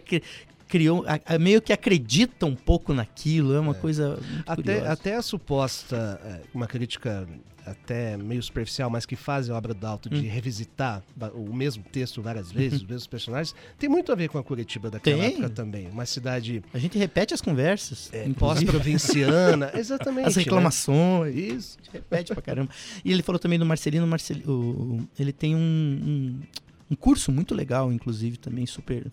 criou, 0.68 1.04
a- 1.08 1.20
a- 1.36 1.40
meio 1.40 1.62
que 1.62 1.72
acredita 1.74 2.46
um 2.46 2.56
pouco 2.56 2.94
naquilo, 2.94 3.54
é 3.54 3.60
uma 3.60 3.74
coisa 3.74 4.18
muito 4.32 4.44
Até, 4.46 4.56
curiosa. 4.64 4.92
até 4.92 5.16
a 5.16 5.22
suposta, 5.22 6.20
é, 6.24 6.42
uma 6.54 6.68
crítica 6.68 7.28
até 7.66 8.16
meio 8.16 8.42
superficial, 8.42 8.90
mas 8.90 9.06
que 9.06 9.18
faz 9.18 9.50
a 9.50 9.56
obra 9.58 9.74
do 9.74 9.80
Dalton 9.82 10.08
Hum. 10.10 10.22
de 10.22 10.28
revisitar 10.28 11.04
o 11.34 11.54
mesmo 11.54 11.84
texto 11.84 12.22
várias 12.22 12.50
vezes, 12.50 12.80
os 12.82 12.88
mesmos 12.88 13.08
personagens, 13.08 13.54
tem 13.78 13.90
muito 13.90 14.10
a 14.10 14.16
ver 14.16 14.30
com 14.30 14.38
a 14.38 14.44
Curitiba 14.44 14.90
daquela 14.90 15.22
Tem. 15.22 15.32
época 15.34 15.50
também. 15.50 15.90
Uma 15.90 16.06
cidade 16.06 16.64
A 16.74 16.80
gente 16.80 16.98
repete 16.98 17.34
as 17.34 17.42
conversas, 17.42 18.10
é, 18.14 18.26
pós-provinciana, 18.30 19.72
exatamente. 19.76 20.28
as 20.28 20.36
né? 20.38 20.44
reclamações. 20.44 21.36
Isso. 21.36 21.78
A 21.82 21.84
gente 21.84 21.94
repete 21.94 22.34
pra 22.34 22.42
caramba. 22.42 22.72
E 23.04 23.12
ele 23.12 23.22
falou 23.22 23.38
também 23.40 23.60
do 23.60 23.66
Marcelino. 23.66 24.08
Marcel, 24.08 24.38
o- 24.46 24.52
o- 25.02 25.10
ele 25.20 25.34
tem 25.34 25.54
um, 25.54 25.60
um, 25.60 26.40
um 26.92 26.96
curso 26.96 27.34
muito 27.34 27.54
legal, 27.54 27.92
inclusive, 27.92 28.38
também 28.38 28.66
super 28.66 29.06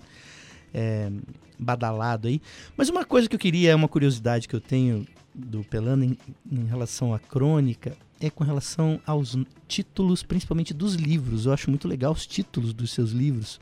é, 0.74 1.10
badalado 1.58 2.28
aí. 2.28 2.42
Mas 2.76 2.88
uma 2.88 3.04
coisa 3.04 3.28
que 3.28 3.34
eu 3.34 3.40
queria, 3.40 3.70
é 3.70 3.74
uma 3.74 3.88
curiosidade 3.88 4.48
que 4.48 4.54
eu 4.54 4.60
tenho 4.60 5.06
do 5.34 5.64
Pelano 5.64 6.04
em, 6.04 6.18
em 6.50 6.64
relação 6.66 7.14
à 7.14 7.18
crônica, 7.18 7.96
é 8.20 8.28
com 8.30 8.44
relação 8.44 9.00
aos 9.06 9.36
títulos, 9.66 10.22
principalmente 10.22 10.74
dos 10.74 10.94
livros. 10.94 11.46
Eu 11.46 11.52
acho 11.52 11.70
muito 11.70 11.88
legal 11.88 12.12
os 12.12 12.26
títulos 12.26 12.72
dos 12.72 12.90
seus 12.92 13.10
livros. 13.10 13.60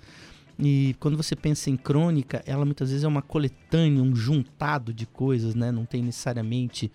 E 0.59 0.95
quando 1.01 1.17
você 1.17 1.35
pensa 1.35 1.71
em 1.71 1.77
crônica, 1.77 2.43
ela 2.47 2.65
muitas 2.65 2.91
vezes 2.91 3.05
é 3.05 3.09
uma 3.09 3.23
coletânea, 3.23 4.03
um 4.03 4.15
juntado 4.15 4.93
de 4.93 5.07
coisas, 5.07 5.55
né? 5.55 5.73
Não 5.73 5.85
tem 5.85 6.03
necessariamente 6.03 6.91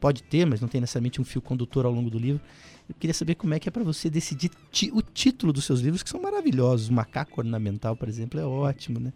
pode 0.00 0.22
ter, 0.22 0.46
mas 0.46 0.60
não 0.60 0.68
tem 0.68 0.80
necessariamente 0.80 1.20
um 1.20 1.24
fio 1.24 1.42
condutor 1.42 1.84
ao 1.84 1.92
longo 1.92 2.08
do 2.08 2.18
livro. 2.18 2.40
Eu 2.88 2.94
queria 2.98 3.14
saber 3.14 3.36
como 3.36 3.54
é 3.54 3.60
que 3.60 3.68
é 3.68 3.72
para 3.72 3.84
você 3.84 4.10
decidir 4.10 4.50
o 4.92 5.02
título 5.02 5.52
dos 5.52 5.64
seus 5.64 5.80
livros, 5.80 6.02
que 6.02 6.10
são 6.10 6.20
maravilhosos. 6.20 6.88
O 6.88 6.92
Macaco 6.92 7.40
Ornamental, 7.40 7.94
por 7.94 8.08
exemplo, 8.08 8.40
é 8.40 8.44
ótimo, 8.44 8.98
né? 8.98 9.12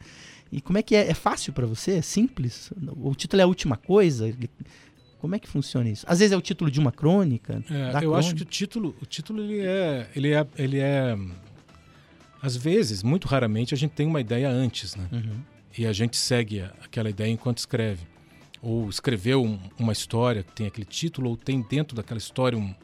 E 0.57 0.61
como 0.61 0.79
é 0.79 0.83
que 0.83 0.95
é? 0.95 1.09
É 1.11 1.15
fácil 1.15 1.53
para 1.53 1.67
você? 1.67 1.93
É 1.99 2.03
simples? 2.03 2.71
O 2.97 3.15
título 3.15 3.41
é 3.41 3.45
a 3.45 3.47
última 3.49 3.77
coisa? 3.77 4.33
Como 5.19 5.35
é 5.35 5.39
que 5.39 5.49
funciona 5.49 5.89
isso? 5.89 6.05
Às 6.09 6.21
vezes 6.21 6.33
é 6.33 6.37
o 6.37 6.41
título 6.41 6.71
de 6.71 6.79
uma 6.79 6.93
crônica. 6.93 7.63
É, 7.71 8.05
eu 8.05 8.15
acho 8.15 8.29
crônica. 8.29 8.35
que 8.37 8.43
o 8.43 8.45
título, 8.45 8.97
o 9.03 9.07
título 9.07 9.43
ele 9.43 9.61
é, 9.61 10.09
ele 10.15 10.33
é, 10.33 10.47
ele 10.57 10.79
é, 10.79 11.17
às 12.41 12.57
vezes, 12.57 13.03
muito 13.03 13.27
raramente 13.27 13.75
a 13.75 13.77
gente 13.77 13.93
tem 13.93 14.07
uma 14.07 14.21
ideia 14.21 14.49
antes, 14.49 14.95
né? 14.95 15.09
Uhum. 15.11 15.41
E 15.77 15.87
a 15.87 15.93
gente 15.93 16.17
segue 16.17 16.61
aquela 16.83 17.11
ideia 17.11 17.31
enquanto 17.31 17.59
escreve. 17.59 18.03
Ou 18.63 18.89
escreveu 18.89 19.43
um- 19.43 19.59
uma 19.79 19.93
história 19.93 20.43
que 20.43 20.53
tem 20.53 20.67
aquele 20.67 20.87
título, 20.87 21.31
ou 21.31 21.37
tem 21.37 21.63
dentro 21.63 21.97
daquela 21.97 22.19
história 22.19 22.57
um, 22.57 22.75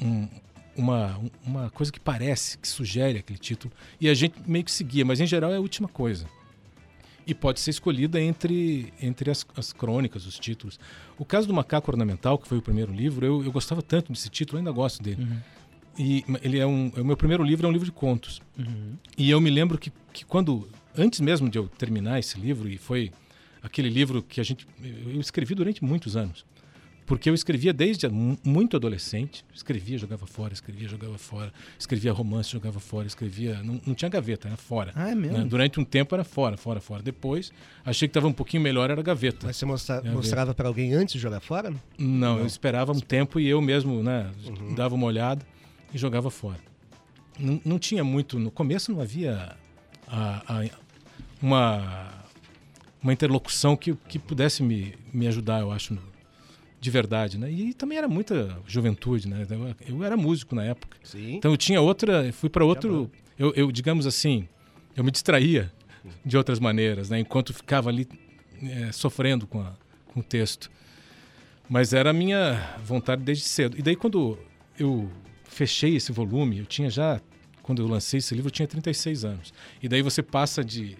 um- 0.00 0.28
uma, 0.76 1.18
um- 1.18 1.30
uma 1.44 1.70
coisa 1.70 1.90
que 1.90 1.98
parece, 2.00 2.58
que 2.58 2.68
sugere 2.68 3.18
aquele 3.18 3.38
título. 3.38 3.72
E 4.00 4.08
a 4.08 4.14
gente 4.14 4.34
meio 4.46 4.64
que 4.64 4.70
seguia, 4.72 5.04
mas 5.04 5.18
em 5.20 5.26
geral 5.26 5.52
é 5.52 5.56
a 5.56 5.60
última 5.60 5.88
coisa. 5.88 6.26
E 7.30 7.34
pode 7.34 7.60
ser 7.60 7.70
escolhida 7.70 8.20
entre, 8.20 8.92
entre 9.00 9.30
as, 9.30 9.46
as 9.56 9.72
crônicas, 9.72 10.26
os 10.26 10.36
títulos. 10.36 10.80
O 11.16 11.24
caso 11.24 11.46
do 11.46 11.54
Macaco 11.54 11.88
Ornamental, 11.88 12.36
que 12.36 12.48
foi 12.48 12.58
o 12.58 12.62
primeiro 12.62 12.92
livro, 12.92 13.24
eu, 13.24 13.44
eu 13.44 13.52
gostava 13.52 13.80
tanto 13.80 14.10
desse 14.10 14.28
título, 14.28 14.58
ainda 14.58 14.72
gosto 14.72 15.00
dele. 15.00 15.22
Uhum. 15.22 15.38
E 15.96 16.24
ele 16.42 16.58
é 16.58 16.66
um. 16.66 16.88
O 16.88 17.04
meu 17.04 17.16
primeiro 17.16 17.44
livro 17.44 17.68
é 17.68 17.70
um 17.70 17.72
livro 17.72 17.86
de 17.86 17.92
contos. 17.92 18.42
Uhum. 18.58 18.96
E 19.16 19.30
eu 19.30 19.40
me 19.40 19.48
lembro 19.48 19.78
que, 19.78 19.92
que 20.12 20.24
quando, 20.24 20.68
antes 20.98 21.20
mesmo 21.20 21.48
de 21.48 21.56
eu 21.56 21.68
terminar 21.68 22.18
esse 22.18 22.36
livro, 22.36 22.68
e 22.68 22.76
foi 22.76 23.12
aquele 23.62 23.88
livro 23.88 24.24
que 24.24 24.40
a 24.40 24.44
gente, 24.44 24.66
eu 24.82 25.20
escrevi 25.20 25.54
durante 25.54 25.84
muitos 25.84 26.16
anos, 26.16 26.44
porque 27.10 27.28
eu 27.28 27.34
escrevia 27.34 27.72
desde 27.72 28.08
mu- 28.08 28.38
muito 28.44 28.76
adolescente, 28.76 29.44
escrevia, 29.52 29.98
jogava 29.98 30.28
fora, 30.28 30.52
escrevia, 30.54 30.86
jogava 30.88 31.18
fora, 31.18 31.52
escrevia 31.76 32.12
romance, 32.12 32.52
jogava 32.52 32.78
fora, 32.78 33.04
escrevia, 33.08 33.60
não, 33.64 33.80
não 33.84 33.94
tinha 33.96 34.08
gaveta, 34.08 34.46
era 34.46 34.56
fora. 34.56 34.92
Ah, 34.94 35.10
é 35.10 35.14
mesmo? 35.16 35.38
né? 35.38 35.44
Durante 35.44 35.80
um 35.80 35.84
tempo 35.84 36.14
era 36.14 36.22
fora, 36.22 36.56
fora, 36.56 36.80
fora. 36.80 37.02
Depois, 37.02 37.50
achei 37.84 38.06
que 38.06 38.10
estava 38.10 38.28
um 38.28 38.32
pouquinho 38.32 38.62
melhor, 38.62 38.88
era 38.90 39.02
gaveta. 39.02 39.48
Mas 39.48 39.56
você 39.56 39.66
mostra- 39.66 40.00
mostrava 40.02 40.54
para 40.54 40.68
alguém 40.68 40.94
antes 40.94 41.14
de 41.14 41.18
jogar 41.18 41.40
fora? 41.40 41.74
Não, 41.98 42.38
eu 42.38 42.46
esperava 42.46 42.92
um 42.92 43.00
tempo 43.00 43.40
e 43.40 43.48
eu 43.48 43.60
mesmo, 43.60 44.04
né, 44.04 44.30
Uhum. 44.46 44.74
dava 44.76 44.94
uma 44.94 45.06
olhada 45.06 45.44
e 45.92 45.98
jogava 45.98 46.30
fora. 46.30 46.60
Não, 47.36 47.60
não 47.64 47.78
tinha 47.80 48.04
muito, 48.04 48.38
no 48.38 48.52
começo 48.52 48.92
não 48.92 49.00
havia 49.00 49.56
a- 50.06 50.42
a- 50.46 50.70
uma, 51.42 52.08
uma 53.02 53.12
interlocução 53.12 53.76
que, 53.76 53.94
que 54.08 54.16
pudesse 54.18 54.62
me, 54.62 54.94
me 55.12 55.26
ajudar, 55.26 55.60
eu 55.60 55.72
acho, 55.72 55.94
no- 55.94 56.09
de 56.80 56.90
verdade, 56.90 57.36
né? 57.36 57.50
E 57.50 57.74
também 57.74 57.98
era 57.98 58.08
muita 58.08 58.58
juventude, 58.66 59.28
né? 59.28 59.46
Eu, 59.86 60.02
era 60.02 60.16
músico 60.16 60.54
na 60.54 60.64
época. 60.64 60.96
Sim. 61.04 61.34
Então 61.34 61.50
eu 61.50 61.56
tinha 61.56 61.80
outra, 61.80 62.32
fui 62.32 62.48
para 62.48 62.64
outro, 62.64 63.10
eu, 63.38 63.52
eu, 63.54 63.70
digamos 63.70 64.06
assim, 64.06 64.48
eu 64.96 65.04
me 65.04 65.10
distraía 65.10 65.70
de 66.24 66.36
outras 66.38 66.58
maneiras, 66.58 67.10
né? 67.10 67.20
Enquanto 67.20 67.52
ficava 67.52 67.90
ali 67.90 68.08
eh, 68.62 68.90
sofrendo 68.92 69.46
com, 69.46 69.60
a, 69.60 69.74
com 70.06 70.20
o 70.20 70.22
texto. 70.22 70.70
Mas 71.68 71.92
era 71.92 72.10
a 72.10 72.12
minha 72.14 72.76
vontade 72.82 73.22
desde 73.22 73.44
cedo. 73.44 73.78
E 73.78 73.82
daí 73.82 73.94
quando 73.94 74.38
eu 74.78 75.10
fechei 75.44 75.96
esse 75.96 76.10
volume, 76.10 76.60
eu 76.60 76.66
tinha 76.66 76.88
já, 76.88 77.20
quando 77.62 77.82
eu 77.82 77.88
lancei 77.88 78.18
esse 78.18 78.34
livro, 78.34 78.48
eu 78.48 78.52
tinha 78.52 78.66
36 78.66 79.24
anos. 79.24 79.52
E 79.82 79.88
daí 79.88 80.00
você 80.00 80.22
passa 80.22 80.64
de 80.64 80.96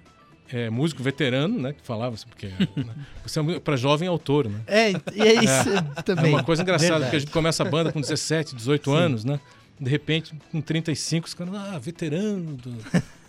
eh, 0.52 0.70
músico 0.70 1.02
veterano, 1.02 1.58
né? 1.60 1.72
Que 1.72 1.82
falava, 1.82 2.14
assim, 2.14 2.26
porque 2.28 2.46
né, 2.48 2.94
você 3.24 3.40
é 3.40 3.60
para 3.60 3.76
jovem 3.76 4.08
autor, 4.08 4.48
né? 4.48 4.60
É, 4.66 4.90
e 4.92 5.20
é 5.22 5.34
isso 5.44 5.68
É 5.96 6.02
também. 6.02 6.32
uma 6.32 6.42
coisa 6.44 6.62
engraçada, 6.62 6.90
Verdade. 6.92 7.04
porque 7.10 7.16
a 7.16 7.20
gente 7.20 7.32
começa 7.32 7.62
a 7.62 7.66
banda 7.70 7.92
com 7.92 8.00
17, 8.00 8.54
18 8.56 8.90
Sim. 8.90 8.96
anos, 8.96 9.24
né? 9.24 9.40
De 9.80 9.88
repente, 9.88 10.34
com 10.52 10.60
35, 10.60 11.26
os 11.26 11.32
caras, 11.34 11.54
ah, 11.54 11.78
veterano 11.78 12.54
do- 12.54 12.76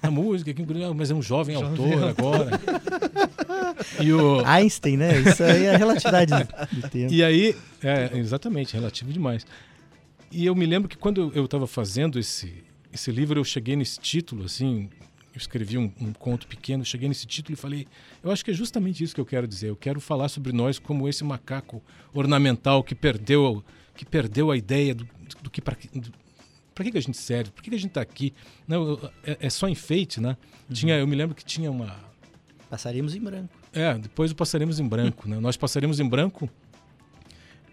da 0.02 0.12
música, 0.12 0.52
mas 0.96 1.10
é 1.12 1.14
um 1.14 1.22
jovem, 1.22 1.56
autor 1.56 2.04
agora. 2.10 2.60
e, 4.02 4.12
o, 4.12 4.44
Einstein, 4.46 4.98
né? 4.98 5.20
Isso 5.22 5.44
aí 5.44 5.66
é 5.66 5.76
a 5.76 5.78
relatividade 5.78 6.32
do 6.72 6.90
tempo. 6.90 7.14
e 7.14 7.24
aí, 7.24 7.56
é, 7.84 8.18
exatamente, 8.18 8.74
relativo 8.74 9.12
demais. 9.14 9.46
E 10.32 10.46
eu 10.46 10.56
me 10.56 10.66
lembro 10.66 10.90
que 10.90 10.98
quando 10.98 11.32
eu 11.36 11.46
estava 11.46 11.68
fazendo 11.68 12.18
esse, 12.20 12.54
esse 12.92 13.12
livro, 13.12 13.40
eu 13.40 13.44
cheguei 13.44 13.76
nesse 13.76 14.00
título, 14.00 14.46
assim, 14.46 14.90
eu 15.34 15.38
escrevi 15.38 15.78
um, 15.78 15.92
um 16.00 16.14
conto 16.14 16.48
pequeno, 16.48 16.84
cheguei 16.84 17.08
nesse 17.08 17.26
título 17.26 17.54
e 17.54 17.56
falei, 17.56 17.88
eu 18.24 18.32
acho 18.32 18.44
que 18.44 18.52
é 18.52 18.54
justamente 18.54 19.04
isso 19.04 19.16
que 19.16 19.22
eu 19.22 19.26
quero 19.26 19.48
dizer. 19.48 19.70
Eu 19.70 19.76
quero 19.76 20.00
falar 20.00 20.30
sobre 20.30 20.52
nós 20.52 20.78
como 20.78 21.08
esse 21.08 21.24
macaco 21.24 21.82
ornamental 22.14 22.84
que 22.84 22.94
perdeu, 22.94 23.64
que 23.96 24.06
perdeu 24.06 24.52
a 24.52 24.58
ideia 24.58 24.94
do, 24.94 25.08
do 25.42 25.50
que 25.50 25.62
para 25.62 25.78
para 26.74 26.86
que, 26.86 26.92
que 26.92 26.98
a 26.98 27.02
gente 27.02 27.18
serve? 27.18 27.52
Por 27.52 27.62
que, 27.62 27.70
que 27.70 27.76
a 27.76 27.80
gente 27.80 27.92
está 27.92 28.02
aqui? 28.02 28.34
Não, 28.66 28.98
é, 29.24 29.38
é 29.42 29.50
só 29.50 29.68
enfeite, 29.68 30.22
né? 30.22 30.38
Tinha, 30.72 30.96
eu 30.96 31.06
me 31.06 31.16
lembro 31.16 31.36
que 31.36 31.44
tinha 31.44 31.70
uma, 31.70 31.96
Passaríamos 32.72 33.14
em 33.14 33.20
branco. 33.20 33.54
é, 33.74 33.98
depois 33.98 34.32
o 34.32 34.36
Passaremos 34.36 34.80
em 34.80 34.88
Branco. 34.88 35.28
Né? 35.28 35.38
Nós 35.42 35.58
Passaremos 35.58 36.00
em 36.00 36.08
Branco 36.08 36.50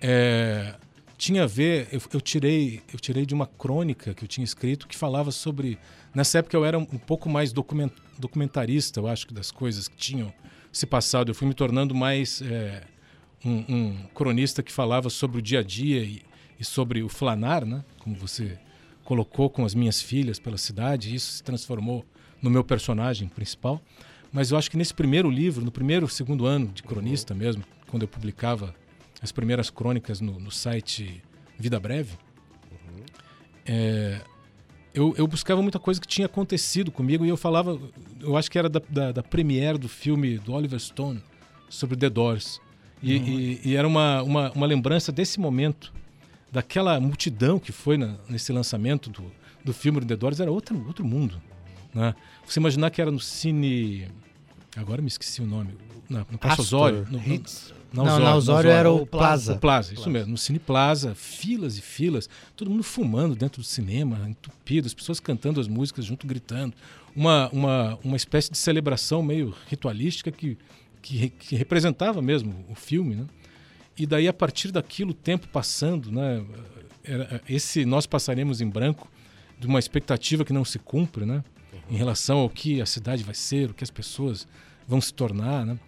é, 0.01 0.75
tinha 1.19 1.43
a 1.43 1.47
ver. 1.47 1.89
Eu, 1.93 2.01
eu 2.15 2.21
tirei, 2.21 2.81
eu 2.93 2.99
tirei 2.99 3.27
de 3.27 3.35
uma 3.35 3.47
crônica 3.47 4.15
que 4.15 4.25
eu 4.25 4.29
tinha 4.29 4.45
escrito 4.45 4.87
que 4.87 4.97
falava 4.97 5.31
sobre. 5.31 5.77
Nessa 6.15 6.39
época 6.39 6.57
eu 6.57 6.65
era 6.65 6.79
um, 6.79 6.85
pouco 6.85 7.29
mais 7.29 7.53
document, 7.53 7.91
documentarista, 8.19 9.01
eu 9.01 9.09
acho, 9.09 9.27
das 9.35 9.51
coisas 9.51 9.89
que 9.89 9.97
tinham 9.97 10.33
se 10.73 10.87
passado. 10.87 11.31
Eu 11.31 11.35
fui 11.35 11.47
me 11.47 11.55
tornando 11.55 11.95
mais 11.95 12.41
é, 12.41 12.83
um, 13.45 13.65
um 13.69 13.97
cronista 14.15 14.63
que 14.63 14.73
falava 14.73 15.11
sobre 15.11 15.39
o 15.39 15.43
dia 15.43 15.59
a 15.59 15.63
dia 15.63 16.03
e, 16.03 16.23
e 16.59 16.65
sobre 16.65 17.03
o 17.03 17.09
flanar, 17.09 17.67
né? 17.67 17.85
como 17.99 18.15
você 18.17 18.59
colocou 19.05 19.51
com 19.51 19.65
as 19.65 19.75
minhas 19.75 20.01
filhas 20.01 20.39
pela 20.39 20.57
cidade. 20.57 21.15
Isso 21.15 21.33
se 21.33 21.43
transformou 21.43 22.07
no 22.41 22.49
meu 22.49 22.63
personagem 22.63 23.29
principal. 23.29 23.83
Mas 24.33 24.51
eu 24.51 24.59
acho 24.59 24.71
que 24.71 24.77
nesse 24.77 24.95
primeiro 24.95 25.31
livro, 25.31 25.65
no 25.65 25.73
primeiro, 25.73 26.07
segundo 26.09 26.47
ano 26.47 26.69
de 26.69 26.83
cronista 26.83 27.35
mesmo, 27.35 27.65
quando 27.89 28.03
eu 28.03 28.09
publicava 28.09 28.75
as 29.23 29.33
primeiras 29.33 29.71
crônicas 29.71 30.21
no, 30.21 30.39
no 30.39 30.51
site 30.51 31.23
Vida 31.59 31.79
Breve, 31.81 32.17
é, 33.67 34.21
eu, 34.95 35.15
eu 35.17 35.27
buscava 35.27 35.61
muita 35.63 35.79
coisa 35.79 36.01
que 36.01 36.07
tinha 36.07 36.27
acontecido 36.27 36.91
comigo 36.91 37.25
e 37.25 37.29
eu 37.29 37.37
falava, 37.37 37.79
eu 38.21 38.37
acho 38.37 38.51
que 38.51 38.59
era 38.59 38.69
da, 38.69 38.81
da, 38.89 39.13
da 39.13 39.23
premiere 39.23 39.79
do 39.79 39.89
filme 39.89 40.39
do 40.39 40.53
Oliver 40.53 40.79
Stone 40.81 41.23
sobre 41.69 41.97
The 41.97 42.09
Doors. 42.11 42.61
E, 43.03 43.15
e- 43.17 43.61
e 43.65 43.77
era 43.77 43.87
uma, 43.87 44.23
uma, 44.23 44.51
uma 44.53 44.67
lembrança 44.67 45.13
desse 45.13 45.39
momento, 45.39 45.93
daquela 46.51 46.99
multidão 46.99 47.59
que 47.59 47.71
foi 47.71 47.97
na- 47.97 48.17
nesse 48.29 48.53
lançamento 48.53 49.11
do, 49.11 49.31
do 49.65 49.73
filme 49.73 50.01
The 50.05 50.17
Doors, 50.17 50.41
era 50.41 50.51
outro, 50.51 50.83
outro 50.87 51.05
mundo. 51.05 51.41
Né? 51.95 52.15
Você 52.47 52.59
imaginar 52.59 52.91
que 52.91 53.01
era 53.01 53.11
no 53.11 53.21
Cine. 53.21 54.09
Agora 54.77 55.01
me 55.03 55.09
esqueci 55.09 55.41
o 55.43 55.47
nome. 55.47 55.75
Na, 56.09 56.21
no 56.31 56.39
Passo 56.39 56.63
Astor 56.63 56.79
Osório. 56.81 57.07
No, 57.11 57.19
no, 57.19 57.45
Hits. 57.89 58.05
Não, 58.05 58.19
na 58.19 58.35
Osório 58.35 58.71
era 58.71 58.91
o 58.91 59.07
Plaza. 59.07 59.55
o 59.55 59.59
Plaza, 59.59 59.95
isso 59.95 60.11
mesmo. 60.11 60.33
No 60.33 60.39
Cine 60.39 60.59
Plaza, 60.59 61.15
filas 61.15 61.79
e 61.79 61.81
filas, 61.81 62.29
todo 62.55 62.71
mundo 62.71 62.83
fumando 62.83 63.35
dentro 63.35 63.63
do 63.63 63.67
cinema, 63.67 64.29
entupido, 64.29 64.87
as 64.87 64.95
pessoas 64.95 65.19
cantando 65.21 65.61
as 65.61 65.69
músicas 65.69 66.05
junto, 66.05 66.27
gritando. 66.27 66.75
Uma, 67.17 67.49
uma, 67.51 67.99
uma 68.05 68.17
espécie 68.17 68.51
de 68.51 68.59
celebração 68.59 69.23
meio 69.23 69.55
ritualística 69.67 70.31
que, 70.31 70.57
que, 71.03 71.31
que 71.31 71.57
representava 71.57 72.21
mesmo 72.21 72.65
o 72.69 72.75
filme, 72.75 73.15
né? 73.15 73.27
E 73.97 74.07
daí, 74.07 74.29
a 74.29 74.33
partir 74.33 74.71
daquilo, 74.71 75.11
o 75.11 75.15
tempo 75.15 75.49
passando, 75.49 76.13
né? 76.13 76.45
Era, 77.03 77.41
esse 77.49 77.85
Nós 77.85 78.07
Passaremos 78.07 78.61
em 78.61 78.69
Branco, 78.69 79.11
de 79.59 79.67
uma 79.67 79.79
expectativa 79.79 80.45
que 80.45 80.53
não 80.53 80.65
se 80.65 80.79
cumpre, 80.79 81.25
né? 81.27 81.43
Em 81.91 81.97
relação 81.97 82.39
ao 82.39 82.51
que 82.51 82.81
a 82.81 82.87
cidade 82.87 83.25
vai 83.25 83.35
ser, 83.35 83.71
o 83.71 83.75
que 83.75 83.83
as 83.83 83.91
pessoas 83.91 84.47
vão 84.87 85.01
se 85.01 85.13
tornar, 85.13 85.67
né? 85.67 85.79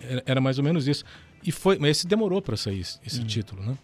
Era, 0.00 0.22
era 0.26 0.40
mais 0.40 0.58
ou 0.58 0.64
menos 0.64 0.86
isso. 0.86 1.04
E 1.44 1.52
foi, 1.52 1.78
mas 1.78 1.90
esse 1.98 2.06
demorou 2.06 2.42
para 2.42 2.56
sair 2.56 2.80
esse, 2.80 2.98
esse 3.06 3.22
título, 3.24 3.62
né? 3.62 3.76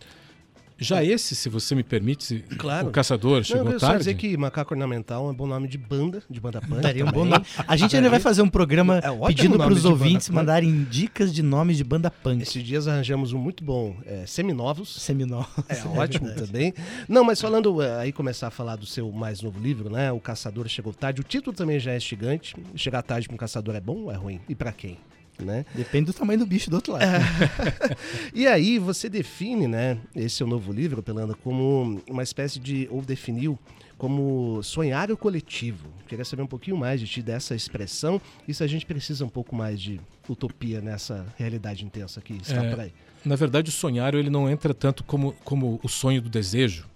Já 0.79 1.05
esse, 1.05 1.37
se 1.37 1.49
você 1.49 1.77
me 1.77 1.85
permite, 1.85 2.45
Claro. 2.59 2.89
o 2.89 2.91
Caçador 2.91 3.45
chegou 3.45 3.65
Não, 3.65 3.73
eu 3.73 3.79
só 3.79 3.87
tarde. 3.87 4.01
dizer 4.01 4.15
que 4.15 4.37
Macaco 4.37 4.75
Ornamental 4.75 5.29
é 5.29 5.31
um 5.31 5.35
bom 5.35 5.47
nome 5.47 5.69
de 5.69 5.79
banda, 5.79 6.25
de 6.29 6.41
banda 6.41 6.61
punk. 6.61 6.81
Daria 6.81 7.05
um 7.05 7.13
bom 7.13 7.25
nome. 7.25 7.45
A 7.69 7.77
gente 7.77 7.95
ainda 7.95 8.11
vai 8.11 8.19
fazer 8.19 8.43
um 8.43 8.49
programa 8.49 8.99
É 8.99 9.27
pedindo 9.29 9.57
para 9.57 9.73
os 9.73 9.85
ouvintes 9.85 10.29
mandarem 10.29 10.83
dicas 10.85 11.33
de 11.33 11.41
nomes 11.41 11.77
de 11.77 11.85
banda 11.85 12.11
punk. 12.11 12.43
Esses 12.43 12.65
dias 12.65 12.89
arranjamos 12.89 13.33
um 13.33 13.39
muito 13.39 13.63
bom 13.63 13.97
é, 14.05 14.27
Seminovos. 14.27 15.01
Seminol. 15.01 15.47
É 15.69 15.87
ótimo 15.87 16.35
também. 16.35 16.75
Não, 17.09 17.23
mas 17.23 17.41
falando 17.41 17.81
é, 17.81 18.01
aí 18.01 18.13
começar 18.13 18.49
a 18.49 18.51
falar 18.51 18.75
do 18.75 18.87
seu 18.87 19.13
mais 19.13 19.41
novo 19.41 19.61
livro, 19.61 19.89
né? 19.89 20.11
O 20.11 20.19
Caçador 20.19 20.67
Chegou 20.69 20.93
Tarde. 20.93 21.21
O 21.21 21.25
título 21.25 21.55
também 21.55 21.79
já 21.79 21.93
é 21.93 21.97
instigante. 21.97 22.57
Chegar 22.75 23.03
tarde 23.03 23.29
para 23.29 23.35
um 23.35 23.39
caçador 23.39 23.77
é 23.77 23.81
bom 23.81 24.05
ou 24.05 24.13
é 24.13 24.17
ruim? 24.17 24.41
E 24.49 24.55
para 24.55 24.73
quem? 24.73 24.99
Né? 25.39 25.65
Depende 25.75 26.07
do 26.07 26.13
tamanho 26.13 26.39
do 26.39 26.47
bicho 26.47 26.71
do 26.71 26.77
outro 26.77 26.93
lado. 26.93 27.05
E 28.35 28.47
aí 28.47 28.79
você 28.79 29.09
define, 29.09 29.67
né, 29.67 29.99
esse 30.15 30.37
seu 30.37 30.47
novo 30.47 30.73
livro, 30.73 31.03
Pelanda, 31.03 31.35
como 31.35 32.01
uma 32.09 32.23
espécie 32.23 32.59
de, 32.61 32.87
ou 32.91 33.03
definiu 33.03 33.59
como 33.99 34.63
sonhário 34.63 35.17
coletivo. 35.17 35.89
Queria 36.09 36.25
saber 36.25 36.43
um 36.43 36.47
pouquinho 36.47 36.77
mais 36.77 37.01
de 37.01 37.07
ti 37.07 37.23
dessa 37.23 37.55
expressão 37.55 38.21
e 38.47 38.53
se 38.55 38.63
a 38.63 38.67
gente 38.67 38.85
precisa 38.85 39.25
um 39.25 39.29
pouco 39.29 39.55
mais 39.55 39.81
de 39.81 40.01
utopia 40.29 40.81
nessa 40.81 41.27
realidade 41.39 41.85
intensa 41.85 42.21
que 42.21 42.35
está 42.35 42.65
É. 42.65 42.71
por 42.71 42.81
aí. 42.81 42.93
Na 43.25 43.37
verdade, 43.37 43.69
o 43.71 43.73
sonhário 43.73 44.19
ele 44.19 44.31
não 44.31 44.51
entra 44.51 44.75
tanto 44.75 45.05
como, 45.05 45.33
como 45.45 45.79
o 45.83 45.89
sonho 45.89 46.21
do 46.21 46.29
desejo, 46.29 46.87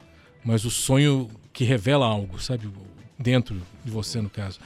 mas 0.44 0.64
o 0.64 0.70
sonho 0.70 1.28
que 1.52 1.64
revela 1.64 2.04
algo, 2.06 2.40
sabe? 2.40 2.68
Dentro 3.18 3.60
de 3.84 3.90
você, 3.90 4.20
no 4.20 4.28
caso. 4.28 4.58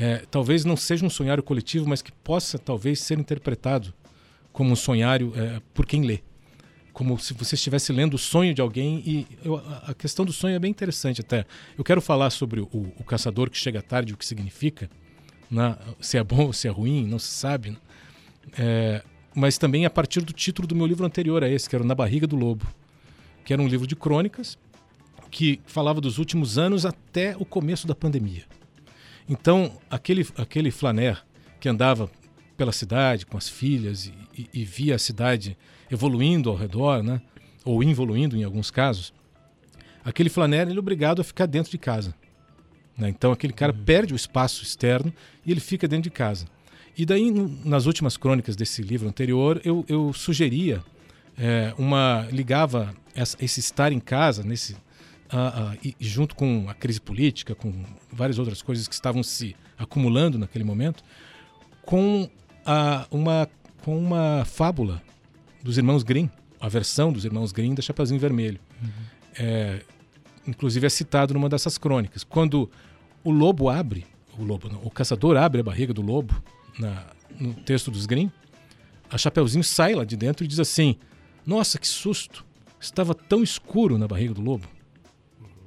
É, 0.00 0.22
talvez 0.30 0.64
não 0.64 0.76
seja 0.76 1.04
um 1.04 1.10
sonhário 1.10 1.42
coletivo, 1.42 1.88
mas 1.88 2.00
que 2.00 2.12
possa 2.12 2.56
talvez 2.56 3.00
ser 3.00 3.18
interpretado 3.18 3.92
como 4.52 4.70
um 4.70 4.76
sonhário 4.76 5.32
é, 5.34 5.60
por 5.74 5.84
quem 5.84 6.02
lê. 6.02 6.20
como 6.92 7.18
se 7.18 7.34
você 7.34 7.56
estivesse 7.56 7.92
lendo 7.92 8.14
o 8.14 8.18
sonho 8.18 8.54
de 8.54 8.60
alguém 8.60 9.02
e 9.04 9.26
eu, 9.44 9.56
a 9.56 9.92
questão 9.94 10.24
do 10.24 10.32
sonho 10.32 10.54
é 10.54 10.58
bem 10.58 10.70
interessante 10.70 11.20
até. 11.20 11.44
Eu 11.76 11.82
quero 11.82 12.00
falar 12.00 12.30
sobre 12.30 12.60
o, 12.60 12.68
o 12.72 13.04
caçador 13.04 13.50
que 13.50 13.58
chega 13.58 13.82
tarde, 13.82 14.14
o 14.14 14.16
que 14.16 14.24
significa, 14.24 14.88
né? 15.50 15.76
se 16.00 16.16
é 16.16 16.22
bom 16.22 16.46
ou 16.46 16.52
se 16.52 16.68
é 16.68 16.70
ruim, 16.70 17.04
não 17.04 17.18
se 17.18 17.32
sabe. 17.32 17.70
Né? 17.70 17.76
É, 18.56 19.02
mas 19.34 19.58
também 19.58 19.84
a 19.84 19.90
partir 19.90 20.20
do 20.20 20.32
título 20.32 20.66
do 20.68 20.76
meu 20.76 20.86
livro 20.86 21.04
anterior 21.04 21.42
a 21.42 21.48
esse, 21.48 21.68
que 21.68 21.74
era 21.74 21.84
Na 21.84 21.94
Barriga 21.94 22.26
do 22.26 22.36
Lobo, 22.36 22.66
que 23.44 23.52
era 23.52 23.60
um 23.60 23.66
livro 23.66 23.86
de 23.86 23.96
crônicas 23.96 24.56
que 25.28 25.60
falava 25.66 26.00
dos 26.00 26.18
últimos 26.18 26.56
anos 26.56 26.86
até 26.86 27.36
o 27.36 27.44
começo 27.44 27.86
da 27.86 27.96
pandemia. 27.96 28.44
Então, 29.28 29.72
aquele, 29.90 30.26
aquele 30.36 30.70
flaner 30.70 31.22
que 31.60 31.68
andava 31.68 32.10
pela 32.56 32.72
cidade 32.72 33.26
com 33.26 33.36
as 33.36 33.48
filhas 33.48 34.06
e, 34.06 34.14
e, 34.36 34.50
e 34.62 34.64
via 34.64 34.94
a 34.94 34.98
cidade 34.98 35.56
evoluindo 35.90 36.50
ao 36.50 36.56
redor, 36.56 37.02
né? 37.02 37.20
ou 37.64 37.82
involuindo 37.82 38.36
em 38.36 38.44
alguns 38.44 38.70
casos, 38.70 39.12
aquele 40.04 40.30
flaner 40.30 40.68
ele 40.68 40.76
é 40.76 40.80
obrigado 40.80 41.20
a 41.20 41.24
ficar 41.24 41.46
dentro 41.46 41.70
de 41.70 41.78
casa. 41.78 42.14
Né? 42.96 43.08
Então, 43.08 43.30
aquele 43.30 43.52
cara 43.52 43.72
uhum. 43.72 43.84
perde 43.84 44.12
o 44.12 44.16
espaço 44.16 44.62
externo 44.62 45.12
e 45.44 45.50
ele 45.50 45.60
fica 45.60 45.86
dentro 45.86 46.04
de 46.04 46.10
casa. 46.10 46.46
E 46.96 47.06
daí, 47.06 47.30
nas 47.64 47.86
últimas 47.86 48.16
crônicas 48.16 48.56
desse 48.56 48.82
livro 48.82 49.08
anterior, 49.08 49.60
eu, 49.64 49.84
eu 49.88 50.12
sugeria 50.12 50.82
é, 51.38 51.72
uma. 51.78 52.26
ligava 52.32 52.92
essa, 53.14 53.36
esse 53.40 53.60
estar 53.60 53.92
em 53.92 54.00
casa, 54.00 54.42
nesse, 54.42 54.76
uh, 55.32 55.74
uh, 55.74 55.78
e, 55.82 55.94
junto 56.00 56.34
com 56.34 56.66
a 56.68 56.74
crise 56.74 57.00
política, 57.00 57.54
com 57.54 57.72
várias 58.12 58.38
outras 58.38 58.62
coisas 58.62 58.88
que 58.88 58.94
estavam 58.94 59.22
se 59.22 59.54
acumulando 59.78 60.38
naquele 60.38 60.64
momento, 60.64 61.02
com, 61.82 62.28
uma, 63.10 63.48
com 63.82 63.98
uma 63.98 64.44
fábula 64.44 65.02
dos 65.62 65.78
irmãos 65.78 66.02
Grimm, 66.02 66.28
a 66.60 66.68
versão 66.68 67.12
dos 67.12 67.24
irmãos 67.24 67.52
Grimm 67.52 67.74
da 67.74 67.82
Chapeuzinho 67.82 68.20
Vermelho. 68.20 68.60
Uhum. 68.82 68.90
É, 69.38 69.82
inclusive 70.46 70.86
é 70.86 70.90
citado 70.90 71.34
numa 71.34 71.48
dessas 71.48 71.78
crônicas. 71.78 72.24
Quando 72.24 72.70
o 73.22 73.30
lobo 73.30 73.68
abre, 73.68 74.06
o 74.38 74.42
lobo, 74.44 74.68
não, 74.68 74.80
o 74.82 74.90
caçador 74.90 75.36
abre 75.36 75.60
a 75.60 75.64
barriga 75.64 75.92
do 75.92 76.02
lobo 76.02 76.42
na, 76.78 77.06
no 77.38 77.54
texto 77.54 77.90
dos 77.90 78.06
Grimm, 78.06 78.30
a 79.10 79.16
Chapeuzinho 79.16 79.64
sai 79.64 79.94
lá 79.94 80.04
de 80.04 80.16
dentro 80.16 80.44
e 80.44 80.48
diz 80.48 80.60
assim: 80.60 80.96
Nossa, 81.46 81.78
que 81.78 81.86
susto! 81.86 82.44
Estava 82.80 83.14
tão 83.14 83.42
escuro 83.42 83.98
na 83.98 84.06
barriga 84.06 84.34
do 84.34 84.40
lobo. 84.40 84.68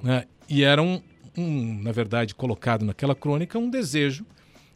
Né? 0.01 0.25
E 0.50 0.63
era 0.63 0.81
um, 0.81 1.01
um, 1.38 1.81
na 1.81 1.91
verdade, 1.91 2.36
colocado 2.36 2.84
naquela 2.86 3.15
crônica 3.15 3.58
um 3.58 3.70
desejo 3.70 4.25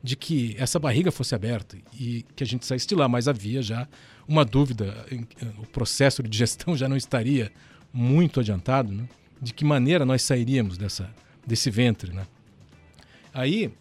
de 0.01 0.15
que 0.15 0.55
essa 0.59 0.77
barriga 0.79 1.11
fosse 1.11 1.33
aberta 1.33 1.77
e 1.99 2.23
que 2.35 2.43
a 2.43 2.47
gente 2.47 2.65
saísse 2.65 2.87
de 2.87 2.93
lá, 2.93 3.07
mas 3.07 3.27
havia 3.27 3.61
já 3.61 3.87
uma 4.27 4.45
dúvida, 4.45 5.05
o 5.57 5.65
processo 5.67 6.21
de 6.21 6.29
digestão 6.29 6.77
já 6.77 6.87
não 6.87 6.95
estaria 6.95 7.51
muito 7.91 8.39
adiantado, 8.39 8.91
né? 8.91 9.07
de 9.41 9.53
que 9.53 9.65
maneira 9.65 10.05
nós 10.05 10.21
sairíamos 10.21 10.77
dessa, 10.77 11.09
desse 11.45 11.69
ventre. 11.71 12.13
Né? 12.13 12.25
Aí 13.33 13.71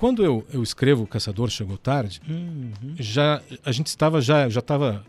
quando 0.00 0.24
eu, 0.24 0.46
eu 0.50 0.62
escrevo 0.62 1.02
O 1.02 1.06
Caçador 1.06 1.50
Chegou 1.50 1.76
Tarde, 1.76 2.22
uhum. 2.26 2.72
já 2.98 3.42
a 3.62 3.70
gente 3.70 3.88
estava 3.88 4.18
já 4.22 4.48
já 4.48 4.60
estava 4.60 5.04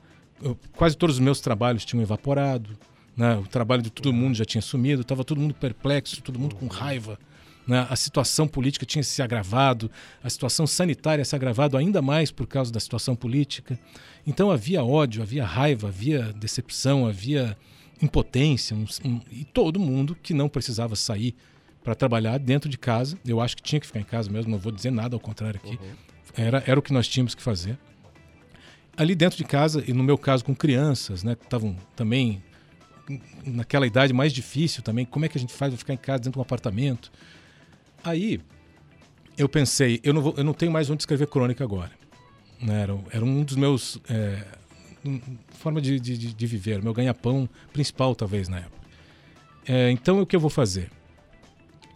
quase 0.76 0.98
todos 0.98 1.16
os 1.16 1.20
meus 1.22 1.40
trabalhos 1.40 1.86
tinham 1.86 2.04
evaporado, 2.04 2.78
né? 3.16 3.36
O 3.36 3.44
trabalho 3.44 3.82
de 3.82 3.90
todo 3.90 4.14
mundo 4.14 4.36
já 4.36 4.46
tinha 4.46 4.62
sumido, 4.62 5.02
estava 5.02 5.24
todo 5.24 5.40
mundo 5.40 5.54
perplexo, 5.54 6.22
todo 6.22 6.40
mundo 6.40 6.56
com 6.56 6.68
raiva. 6.68 7.20
Né? 7.68 7.86
A 7.90 7.96
situação 7.96 8.48
política 8.48 8.86
tinha 8.86 9.04
se 9.04 9.22
agravado, 9.22 9.92
a 10.24 10.30
situação 10.30 10.66
sanitária 10.66 11.24
se 11.24 11.36
agravado 11.36 11.78
ainda 11.78 12.02
mais 12.02 12.32
por 12.32 12.48
causa 12.48 12.72
da 12.72 12.80
situação 12.80 13.16
política. 13.16 13.80
Então 14.26 14.50
havia 14.50 14.84
ódio, 14.84 15.22
havia 15.22 15.46
raiva, 15.46 15.88
havia 15.88 16.34
decepção, 16.34 17.06
havia 17.06 17.58
impotência, 18.02 18.76
um, 18.76 18.86
um, 19.06 19.22
e 19.32 19.44
todo 19.44 19.80
mundo 19.80 20.18
que 20.22 20.34
não 20.34 20.50
precisava 20.50 20.96
sair 20.96 21.36
para 21.84 21.94
trabalhar 21.94 22.40
dentro 22.40 22.70
de 22.70 22.78
casa. 22.78 23.18
Eu 23.26 23.40
acho 23.40 23.56
que 23.56 23.64
tinha 23.64 23.80
que 23.80 23.86
ficar 23.86 24.00
em 24.00 24.06
casa 24.06 24.30
mesmo, 24.32 24.52
não 24.52 24.58
vou 24.58 24.72
dizer 24.72 24.92
nada 24.92 25.16
ao 25.16 25.20
contrário 25.20 25.60
aqui. 25.64 25.78
Uhum. 25.82 25.94
Era, 26.36 26.64
era 26.66 26.80
o 26.80 26.82
que 26.82 26.94
nós 26.94 27.08
tínhamos 27.08 27.36
que 27.36 27.42
fazer. 27.42 27.78
Ali 28.98 29.16
dentro 29.16 29.38
de 29.38 29.44
casa, 29.44 29.84
e 29.88 29.94
no 29.94 30.04
meu 30.04 30.18
caso 30.18 30.44
com 30.44 30.56
crianças, 30.56 31.24
né, 31.24 31.36
que 31.36 31.44
estavam 31.44 31.76
também 31.96 32.42
naquela 33.46 33.88
idade 33.88 34.14
mais 34.14 34.32
difícil 34.32 34.84
também, 34.84 35.06
como 35.06 35.26
é 35.26 35.28
que 35.28 35.38
a 35.38 35.42
gente 35.42 35.54
faz 35.54 35.72
para 35.72 35.78
ficar 35.78 35.94
em 35.94 35.98
casa 35.98 36.20
dentro 36.20 36.34
de 36.34 36.40
um 36.40 36.42
apartamento? 36.42 37.12
Aí 38.04 38.40
eu 39.38 39.50
pensei, 39.50 40.00
eu 40.04 40.14
não, 40.14 40.22
vou, 40.22 40.34
eu 40.38 40.44
não 40.44 40.54
tenho 40.54 40.72
mais 40.72 40.90
onde 40.90 41.02
escrever 41.02 41.28
crônica 41.28 41.64
agora. 41.64 41.92
Né? 42.62 42.82
Era, 42.82 43.00
era 43.12 43.26
um 43.26 43.44
dos 43.44 43.56
meus. 43.56 44.00
É, 44.10 44.46
forma 45.50 45.82
de, 45.82 46.00
de, 46.00 46.18
de 46.18 46.48
viver, 46.48 46.82
meu 46.84 46.94
ganha-pão 46.94 47.50
principal, 47.74 48.14
talvez, 48.14 48.48
na 48.48 48.60
época. 48.60 48.82
É, 49.68 49.90
então, 49.90 50.22
o 50.22 50.26
que 50.26 50.36
eu 50.36 50.40
vou 50.40 50.50
fazer? 50.50 50.92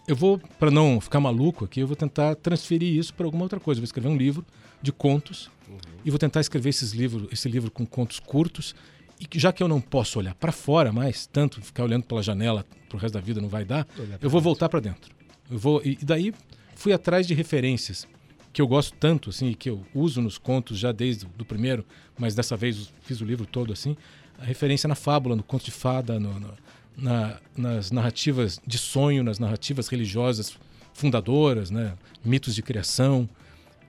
eu 0.08 0.15
vou, 0.15 0.39
para 0.60 0.69
não 0.69 1.01
ficar 1.01 1.19
maluco 1.19 1.65
aqui, 1.65 1.80
eu 1.80 1.88
vou 1.88 1.95
tentar 1.95 2.36
transferir 2.36 2.95
isso 2.95 3.13
para 3.13 3.25
alguma 3.25 3.43
outra 3.43 3.60
coisa. 3.60 3.80
Eu 3.80 3.82
vou 3.82 3.86
escrever 3.86 4.08
um 4.08 4.17
livro 4.17 4.45
de 4.82 4.91
contos 4.91 5.49
uhum. 5.67 5.78
e 6.04 6.10
vou 6.10 6.19
tentar 6.19 6.41
escrever 6.41 6.69
esses 6.69 6.91
livros, 6.91 7.28
esse 7.32 7.49
livro 7.49 7.71
com 7.71 7.86
contos 7.86 8.19
curtos. 8.19 8.75
E 9.19 9.39
já 9.39 9.54
que 9.54 9.63
eu 9.63 9.67
não 9.67 9.80
posso 9.80 10.19
olhar 10.19 10.36
para 10.36 10.51
fora 10.51 10.91
mais, 10.91 11.25
tanto 11.25 11.62
ficar 11.62 11.84
olhando 11.84 12.04
pela 12.04 12.21
janela 12.21 12.65
pro 12.89 12.97
resto 12.97 13.13
da 13.13 13.21
vida 13.21 13.39
não 13.41 13.49
vai 13.49 13.63
dar, 13.63 13.88
eu 14.21 14.30
vou 14.30 14.41
voltar 14.41 14.67
para 14.69 14.80
dentro. 14.80 15.13
Eu 15.49 15.58
vou 15.58 15.82
e, 15.84 15.97
daí 16.01 16.34
fui 16.75 16.91
atrás 16.91 17.25
de 17.25 17.34
referências 17.34 18.08
que 18.51 18.62
eu 18.62 18.67
gosto 18.67 18.95
tanto, 18.97 19.30
assim, 19.30 19.54
que 19.54 19.69
eu 19.69 19.86
uso 19.93 20.21
nos 20.21 20.38
contos 20.38 20.80
já 20.80 20.91
desde 20.91 21.25
o 21.25 21.45
primeiro, 21.45 21.86
mas 22.17 22.36
dessa 22.36 22.56
vez 22.56 22.93
fiz 23.01 23.19
o 23.19 23.25
livro 23.25 23.45
todo 23.45 23.73
assim. 23.73 23.97
A 24.39 24.45
referência 24.45 24.88
na 24.88 24.95
fábula, 24.95 25.36
no 25.36 25.43
conto 25.43 25.65
de 25.65 25.71
fada, 25.71 26.19
no, 26.19 26.39
no 26.39 26.54
na, 26.97 27.39
nas 27.56 27.91
narrativas 27.91 28.60
de 28.65 28.78
sonho, 28.78 29.23
nas 29.23 29.39
narrativas 29.39 29.88
religiosas 29.88 30.58
fundadoras, 30.93 31.69
né? 31.69 31.93
mitos 32.23 32.56
de 32.56 32.62
criação. 32.62 33.30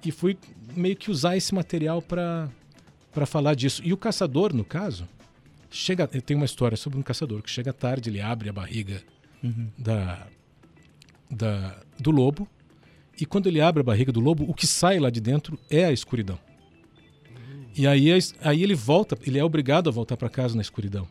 E 0.05 0.11
fui 0.11 0.37
meio 0.75 0.97
que 0.97 1.11
usar 1.11 1.37
esse 1.37 1.55
material 1.55 2.03
para 2.03 2.51
falar 3.27 3.55
disso. 3.55 3.83
E 3.85 3.93
o 3.93 3.97
caçador, 3.97 4.53
no 4.53 4.65
caso, 4.65 5.09
chega 5.77 6.07
tem 6.07 6.37
uma 6.37 6.47
história 6.47 6.77
sobre 6.77 6.99
um 6.99 7.03
caçador 7.03 7.43
que 7.43 7.51
chega 7.51 7.73
tarde, 7.73 8.11
ele 8.11 8.21
abre 8.21 8.49
a 8.49 8.53
barriga 8.53 9.03
uhum. 9.43 9.69
da, 9.79 10.27
da, 11.31 11.79
do 11.99 12.11
lobo. 12.11 12.49
E 13.19 13.25
quando 13.25 13.47
ele 13.47 13.61
abre 13.61 13.81
a 13.81 13.85
barriga 13.85 14.13
do 14.13 14.21
lobo, 14.21 14.45
o 14.49 14.53
que 14.53 14.67
sai 14.67 14.99
lá 14.99 15.09
de 15.09 15.21
dentro 15.21 15.59
é 15.71 15.85
a 15.85 15.93
escuridão. 15.93 16.39
E 17.75 17.87
aí, 17.87 18.09
aí 18.41 18.63
ele 18.63 18.75
volta, 18.75 19.19
ele 19.27 19.39
é 19.39 19.45
obrigado 19.45 19.89
a 19.89 19.93
voltar 19.93 20.17
para 20.17 20.29
casa 20.29 20.55
na 20.55 20.63
escuridão 20.63 21.07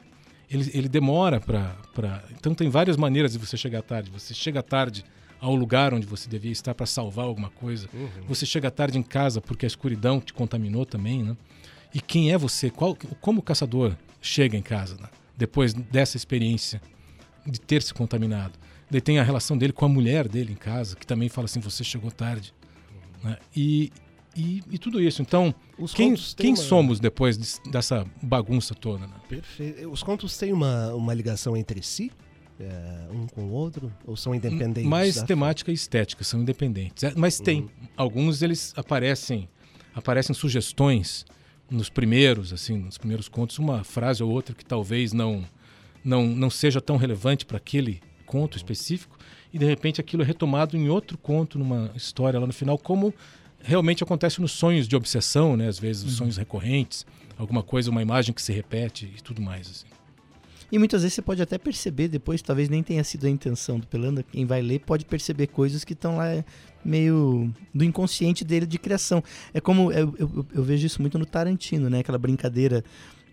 ele, 0.50 0.72
ele 0.74 0.90
demora 0.90 1.40
para. 1.40 2.24
Então 2.32 2.54
tem 2.54 2.70
várias 2.70 2.98
maneiras 2.98 3.34
de 3.34 3.38
você 3.38 3.58
chegar 3.58 3.82
tarde. 3.82 4.10
Você 4.12 4.34
chega 4.34 4.62
tarde 4.62 5.04
ao 5.40 5.56
lugar 5.56 5.94
onde 5.94 6.06
você 6.06 6.30
devia 6.30 6.52
estar 6.52 6.74
para 6.74 6.86
salvar 6.86 7.26
alguma 7.26 7.50
coisa. 7.50 7.88
Uhum. 7.94 8.10
Você 8.28 8.46
chega 8.46 8.72
tarde 8.72 8.98
em 8.98 9.04
casa 9.04 9.42
porque 9.42 9.66
a 9.66 9.68
escuridão 9.68 10.20
te 10.20 10.34
contaminou 10.34 10.86
também, 10.86 11.24
né? 11.24 11.36
E 11.96 12.02
quem 12.02 12.30
é 12.34 12.38
você? 12.38 12.70
Qual, 12.70 12.98
como 13.22 13.40
o 13.40 13.42
caçador 13.42 13.96
chega 14.22 14.58
em 14.58 14.62
casa 14.62 14.98
né? 15.02 15.08
depois 15.38 15.74
dessa 15.74 16.18
experiência 16.18 16.82
de 17.48 17.58
ter 17.58 17.82
se 17.82 17.94
contaminado? 17.94 18.60
Daí 18.92 19.00
tem 19.00 19.18
a 19.18 19.24
relação 19.24 19.58
dele 19.58 19.72
com 19.72 19.86
a 19.86 19.90
mulher 19.90 20.28
dele 20.28 20.52
em 20.52 20.58
casa, 20.58 20.98
que 20.98 21.08
também 21.08 21.30
fala 21.30 21.46
assim: 21.46 21.62
você 21.62 21.86
chegou 21.86 22.12
tarde. 22.12 22.54
Né? 23.24 23.38
E, 23.56 23.94
e, 24.36 24.62
e 24.70 24.78
tudo 24.78 25.02
isso. 25.02 25.22
Então, 25.22 25.56
Os 25.80 25.94
quem, 25.94 26.14
quem 26.36 26.50
uma... 26.50 26.58
somos 26.58 27.00
depois 27.00 27.38
de, 27.38 27.72
dessa 27.72 28.06
bagunça 28.22 28.76
toda? 28.76 29.08
Né? 29.08 29.14
Perfeito. 29.30 29.90
Os 29.90 30.04
contos 30.04 30.38
têm 30.38 30.52
uma, 30.52 30.94
uma 30.94 31.14
ligação 31.14 31.56
entre 31.56 31.82
si? 31.82 32.12
É, 32.60 33.08
um 33.10 33.26
com 33.26 33.46
o 33.46 33.52
outro? 33.52 33.90
Ou 34.06 34.18
são 34.18 34.36
independentes? 34.36 34.90
Mais 34.90 35.24
temática 35.24 35.72
e 35.72 35.74
estética, 35.74 36.26
são 36.26 36.42
independentes. 36.42 37.06
É, 37.06 37.14
mas 37.16 37.40
tem. 37.40 37.62
Uhum. 37.62 37.70
Alguns 37.96 38.42
eles 38.42 38.74
aparecem, 38.76 39.48
aparecem 39.96 40.36
sugestões 40.36 41.26
nos 41.70 41.90
primeiros, 41.90 42.54
assim, 42.54 42.78
nos 42.78 42.98
primeiros 42.98 43.28
contos, 43.28 43.58
uma 43.60 43.84
frase 43.84 44.24
ou 44.24 44.32
outra 44.32 44.56
que 44.56 44.64
talvez 44.64 45.14
não, 45.14 45.44
não, 46.04 46.26
não 46.28 46.50
seja 46.50 46.80
tão 46.80 46.98
relevante 46.98 47.46
para 47.46 47.58
aquele 47.58 48.02
conto 48.26 48.58
específico, 48.58 49.18
e 49.54 49.58
de 49.58 49.66
repente 49.66 50.02
aquilo 50.02 50.24
é 50.24 50.26
retomado 50.26 50.76
em 50.76 50.90
outro 50.90 51.18
conto, 51.18 51.58
numa 51.58 51.92
história 51.96 52.40
lá 52.40 52.46
no 52.46 52.54
final, 52.54 52.78
como 52.78 53.14
realmente 53.62 54.04
acontece 54.04 54.40
nos 54.40 54.52
sonhos 54.52 54.88
de 54.88 54.96
obsessão, 54.96 55.58
né? 55.58 55.68
Às 55.68 55.80
vezes 55.80 56.04
os 56.04 56.12
uhum. 56.12 56.18
sonhos 56.18 56.38
recorrentes, 56.38 57.06
alguma 57.38 57.64
coisa, 57.64 57.90
uma 57.90 58.02
imagem 58.02 58.34
que 58.34 58.42
se 58.42 58.54
repete 58.54 59.12
e 59.18 59.22
tudo 59.22 59.42
mais. 59.42 59.68
Assim. 59.68 59.88
E 60.76 60.78
muitas 60.78 61.04
vezes 61.04 61.16
você 61.16 61.22
pode 61.22 61.42
até 61.42 61.58
perceber 61.58 62.10
depois, 62.10 62.42
talvez 62.42 62.68
nem 62.68 62.84
tenha 62.84 63.02
sido 63.02 63.26
a 63.26 63.30
intenção 63.30 63.80
do 63.80 63.88
Pelanda, 63.88 64.22
quem 64.22 64.46
vai 64.46 64.62
ler 64.62 64.80
pode 64.80 65.06
perceber 65.06 65.48
coisas 65.48 65.86
que 65.86 65.94
estão 65.94 66.18
lá 66.18 66.44
meio 66.84 67.50
do 67.74 67.86
inconsciente 67.86 68.44
dele 68.44 68.66
de 68.66 68.78
criação. 68.78 69.24
É 69.54 69.62
como 69.62 69.90
eu, 69.94 70.14
eu, 70.20 70.46
eu, 70.54 70.64
vejo 70.66 70.86
isso 70.86 71.02
muito 71.02 71.18
no 71.18 71.26
Tarantino, 71.26 71.90
né? 71.90 72.00
Aquela 72.00 72.18
brincadeira 72.18 72.84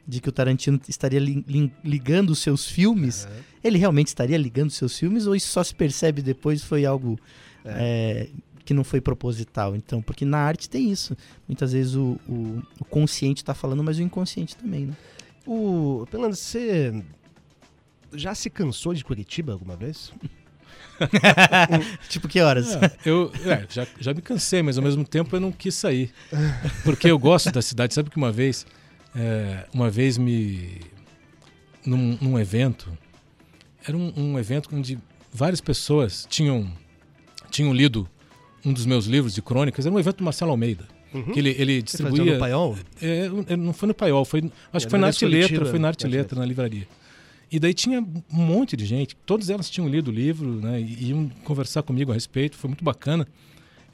de 0.06 0.20
que 0.20 0.28
o 0.28 0.32
Tarantino 0.32 0.80
estaria 0.88 1.18
li, 1.18 1.44
li, 1.48 1.72
ligando 1.82 2.30
os 2.30 2.38
seus 2.38 2.68
filmes. 2.68 3.24
Uhum. 3.24 3.42
Ele 3.64 3.76
realmente 3.76 4.06
estaria 4.06 4.38
ligando 4.38 4.68
os 4.68 4.76
seus 4.76 4.96
filmes 4.96 5.26
ou 5.26 5.34
isso 5.34 5.48
só 5.48 5.64
se 5.64 5.74
percebe 5.74 6.22
depois 6.22 6.62
foi 6.62 6.86
algo 6.86 7.18
é. 7.64 8.28
É, 8.28 8.28
que 8.64 8.72
não 8.72 8.84
foi 8.84 9.00
proposital. 9.00 9.74
Então, 9.74 10.00
porque 10.00 10.24
na 10.24 10.38
arte 10.38 10.70
tem 10.70 10.92
isso. 10.92 11.16
Muitas 11.48 11.72
vezes 11.72 11.96
o, 11.96 12.20
o, 12.28 12.62
o 12.78 12.84
consciente 12.84 13.42
está 13.42 13.52
falando, 13.52 13.82
mas 13.82 13.98
o 13.98 14.02
inconsciente 14.02 14.54
também, 14.54 14.86
né? 14.86 14.96
O 15.44 16.06
Pelanda, 16.08 16.36
você 16.36 17.02
já 18.14 18.34
se 18.34 18.50
cansou 18.50 18.94
de 18.94 19.04
Curitiba 19.04 19.52
alguma 19.52 19.76
vez? 19.76 20.12
tipo, 22.08 22.28
que 22.28 22.40
horas? 22.40 22.74
É, 22.76 22.92
eu 23.04 23.32
é, 23.44 23.66
já, 23.68 23.86
já 23.98 24.14
me 24.14 24.20
cansei, 24.20 24.62
mas 24.62 24.78
ao 24.78 24.84
mesmo 24.84 25.04
tempo 25.04 25.34
eu 25.34 25.40
não 25.40 25.52
quis 25.52 25.74
sair. 25.74 26.12
Porque 26.84 27.10
eu 27.10 27.18
gosto 27.18 27.50
da 27.50 27.62
cidade. 27.62 27.94
Sabe 27.94 28.10
que 28.10 28.16
uma 28.16 28.32
vez, 28.32 28.66
é, 29.14 29.66
uma 29.72 29.90
vez 29.90 30.18
me. 30.18 30.80
Num, 31.84 32.16
num 32.20 32.38
evento, 32.38 32.96
era 33.84 33.96
um, 33.96 34.12
um, 34.16 34.38
evento 34.38 34.68
onde 34.72 34.96
várias 35.32 35.60
pessoas 35.60 36.24
tinham, 36.30 36.70
tinham 37.50 37.74
lido 37.74 38.08
um 38.64 38.72
dos 38.72 38.86
meus 38.86 39.06
livros 39.06 39.34
de 39.34 39.42
crônicas. 39.42 39.84
Era 39.84 39.92
um 39.92 39.98
evento 39.98 40.18
do 40.18 40.24
Marcelo 40.24 40.52
Almeida. 40.52 40.86
Uhum. 41.12 41.24
Que 41.24 41.40
ele, 41.40 41.56
ele 41.58 41.82
distribuía. 41.82 42.34
no 42.34 42.38
Paiol? 42.38 42.78
É, 43.00 43.56
não 43.56 43.72
foi 43.72 43.88
no 43.88 43.94
Paiol, 43.94 44.24
foi, 44.24 44.50
acho 44.72 44.84
é, 44.84 44.86
que 44.86 44.90
foi 44.90 44.98
na 44.98 45.08
Arte 45.08 45.26
Letra, 45.26 45.66
foi 45.66 45.78
na 45.78 45.88
Arte 45.88 46.06
Letra, 46.06 46.38
na 46.38 46.46
livraria. 46.46 46.86
E 47.52 47.60
daí 47.60 47.74
tinha 47.74 48.00
um 48.00 48.22
monte 48.32 48.74
de 48.78 48.86
gente, 48.86 49.14
todas 49.26 49.50
elas 49.50 49.68
tinham 49.68 49.86
lido 49.86 50.08
o 50.08 50.10
livro, 50.10 50.54
né, 50.54 50.80
e 50.80 51.10
iam 51.10 51.28
conversar 51.44 51.82
comigo 51.82 52.10
a 52.10 52.14
respeito, 52.14 52.56
foi 52.56 52.68
muito 52.68 52.82
bacana. 52.82 53.28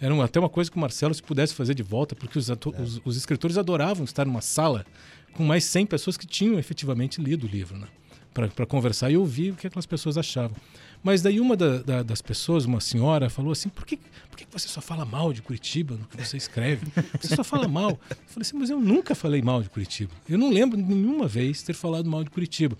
Era 0.00 0.14
uma, 0.14 0.26
até 0.26 0.38
uma 0.38 0.48
coisa 0.48 0.70
que 0.70 0.76
o 0.76 0.80
Marcelo 0.80 1.12
se 1.12 1.20
pudesse 1.20 1.56
fazer 1.56 1.74
de 1.74 1.82
volta, 1.82 2.14
porque 2.14 2.38
os, 2.38 2.48
é. 2.48 2.54
os, 2.80 3.00
os, 3.04 3.16
escritores 3.16 3.58
adoravam 3.58 4.04
estar 4.04 4.24
numa 4.24 4.40
sala 4.40 4.86
com 5.32 5.42
mais 5.42 5.64
100 5.64 5.86
pessoas 5.86 6.16
que 6.16 6.24
tinham 6.24 6.56
efetivamente 6.56 7.20
lido 7.20 7.48
o 7.48 7.50
livro, 7.50 7.76
né, 7.76 7.88
para 8.32 8.64
conversar 8.64 9.10
e 9.10 9.16
ouvir 9.16 9.50
o 9.50 9.56
que 9.56 9.66
aquelas 9.66 9.86
pessoas 9.86 10.16
achavam. 10.16 10.56
Mas 11.02 11.20
daí 11.20 11.40
uma 11.40 11.56
da, 11.56 11.78
da, 11.78 12.02
das 12.04 12.22
pessoas, 12.22 12.64
uma 12.64 12.80
senhora, 12.80 13.28
falou 13.28 13.50
assim: 13.50 13.68
por 13.68 13.84
que, 13.84 13.96
por 14.30 14.36
que 14.36 14.46
você 14.52 14.68
só 14.68 14.80
fala 14.80 15.04
mal 15.04 15.32
de 15.32 15.42
Curitiba 15.42 15.96
no 15.96 16.06
que 16.06 16.16
você 16.16 16.36
escreve? 16.36 16.86
Você 17.20 17.34
só 17.34 17.44
fala 17.44 17.66
mal. 17.68 17.90
Eu 17.90 18.16
falei 18.26 18.42
assim: 18.42 18.56
mas 18.56 18.68
eu 18.70 18.80
nunca 18.80 19.14
falei 19.14 19.40
mal 19.40 19.62
de 19.62 19.68
Curitiba. 19.68 20.12
Eu 20.28 20.38
não 20.38 20.50
lembro 20.50 20.76
nenhuma 20.76 21.28
vez 21.28 21.62
ter 21.62 21.74
falado 21.74 22.08
mal 22.10 22.24
de 22.24 22.30
Curitiba 22.30 22.76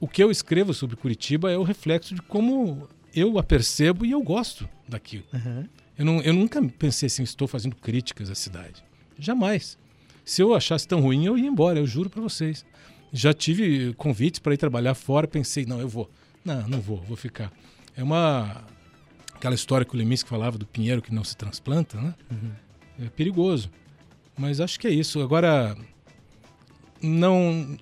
o 0.00 0.06
que 0.06 0.22
eu 0.22 0.30
escrevo 0.30 0.74
sobre 0.74 0.96
Curitiba 0.96 1.50
é 1.50 1.56
o 1.56 1.62
reflexo 1.62 2.14
de 2.14 2.22
como 2.22 2.88
eu 3.14 3.38
a 3.38 3.42
percebo 3.42 4.04
e 4.04 4.10
eu 4.10 4.22
gosto 4.22 4.68
daquilo. 4.86 5.24
Uhum. 5.32 5.64
Eu, 5.98 6.04
não, 6.04 6.20
eu 6.20 6.32
nunca 6.34 6.62
pensei 6.62 7.06
assim, 7.06 7.22
estou 7.22 7.48
fazendo 7.48 7.74
críticas 7.74 8.30
à 8.30 8.34
cidade. 8.34 8.84
Jamais. 9.18 9.78
Se 10.24 10.42
eu 10.42 10.54
achasse 10.54 10.86
tão 10.86 11.00
ruim, 11.00 11.24
eu 11.24 11.38
ia 11.38 11.46
embora, 11.46 11.78
eu 11.78 11.86
juro 11.86 12.10
para 12.10 12.20
vocês. 12.20 12.64
Já 13.12 13.32
tive 13.32 13.94
convites 13.94 14.40
para 14.40 14.52
ir 14.52 14.58
trabalhar 14.58 14.94
fora, 14.94 15.26
pensei, 15.26 15.64
não, 15.64 15.80
eu 15.80 15.88
vou. 15.88 16.10
Não, 16.44 16.68
não 16.68 16.80
vou, 16.80 16.98
vou 16.98 17.16
ficar. 17.16 17.50
É 17.96 18.02
uma. 18.02 18.64
Aquela 19.32 19.54
história 19.54 19.84
que 19.84 19.94
o 19.94 19.98
Leminski 19.98 20.28
falava 20.28 20.58
do 20.58 20.66
pinheiro 20.66 21.00
que 21.00 21.14
não 21.14 21.24
se 21.24 21.36
transplanta, 21.36 22.00
né? 22.00 22.14
Uhum. 22.30 23.06
É 23.06 23.08
perigoso. 23.08 23.70
Mas 24.36 24.60
acho 24.60 24.78
que 24.78 24.86
é 24.86 24.90
isso. 24.90 25.20
Agora, 25.20 25.76
não 27.00 27.76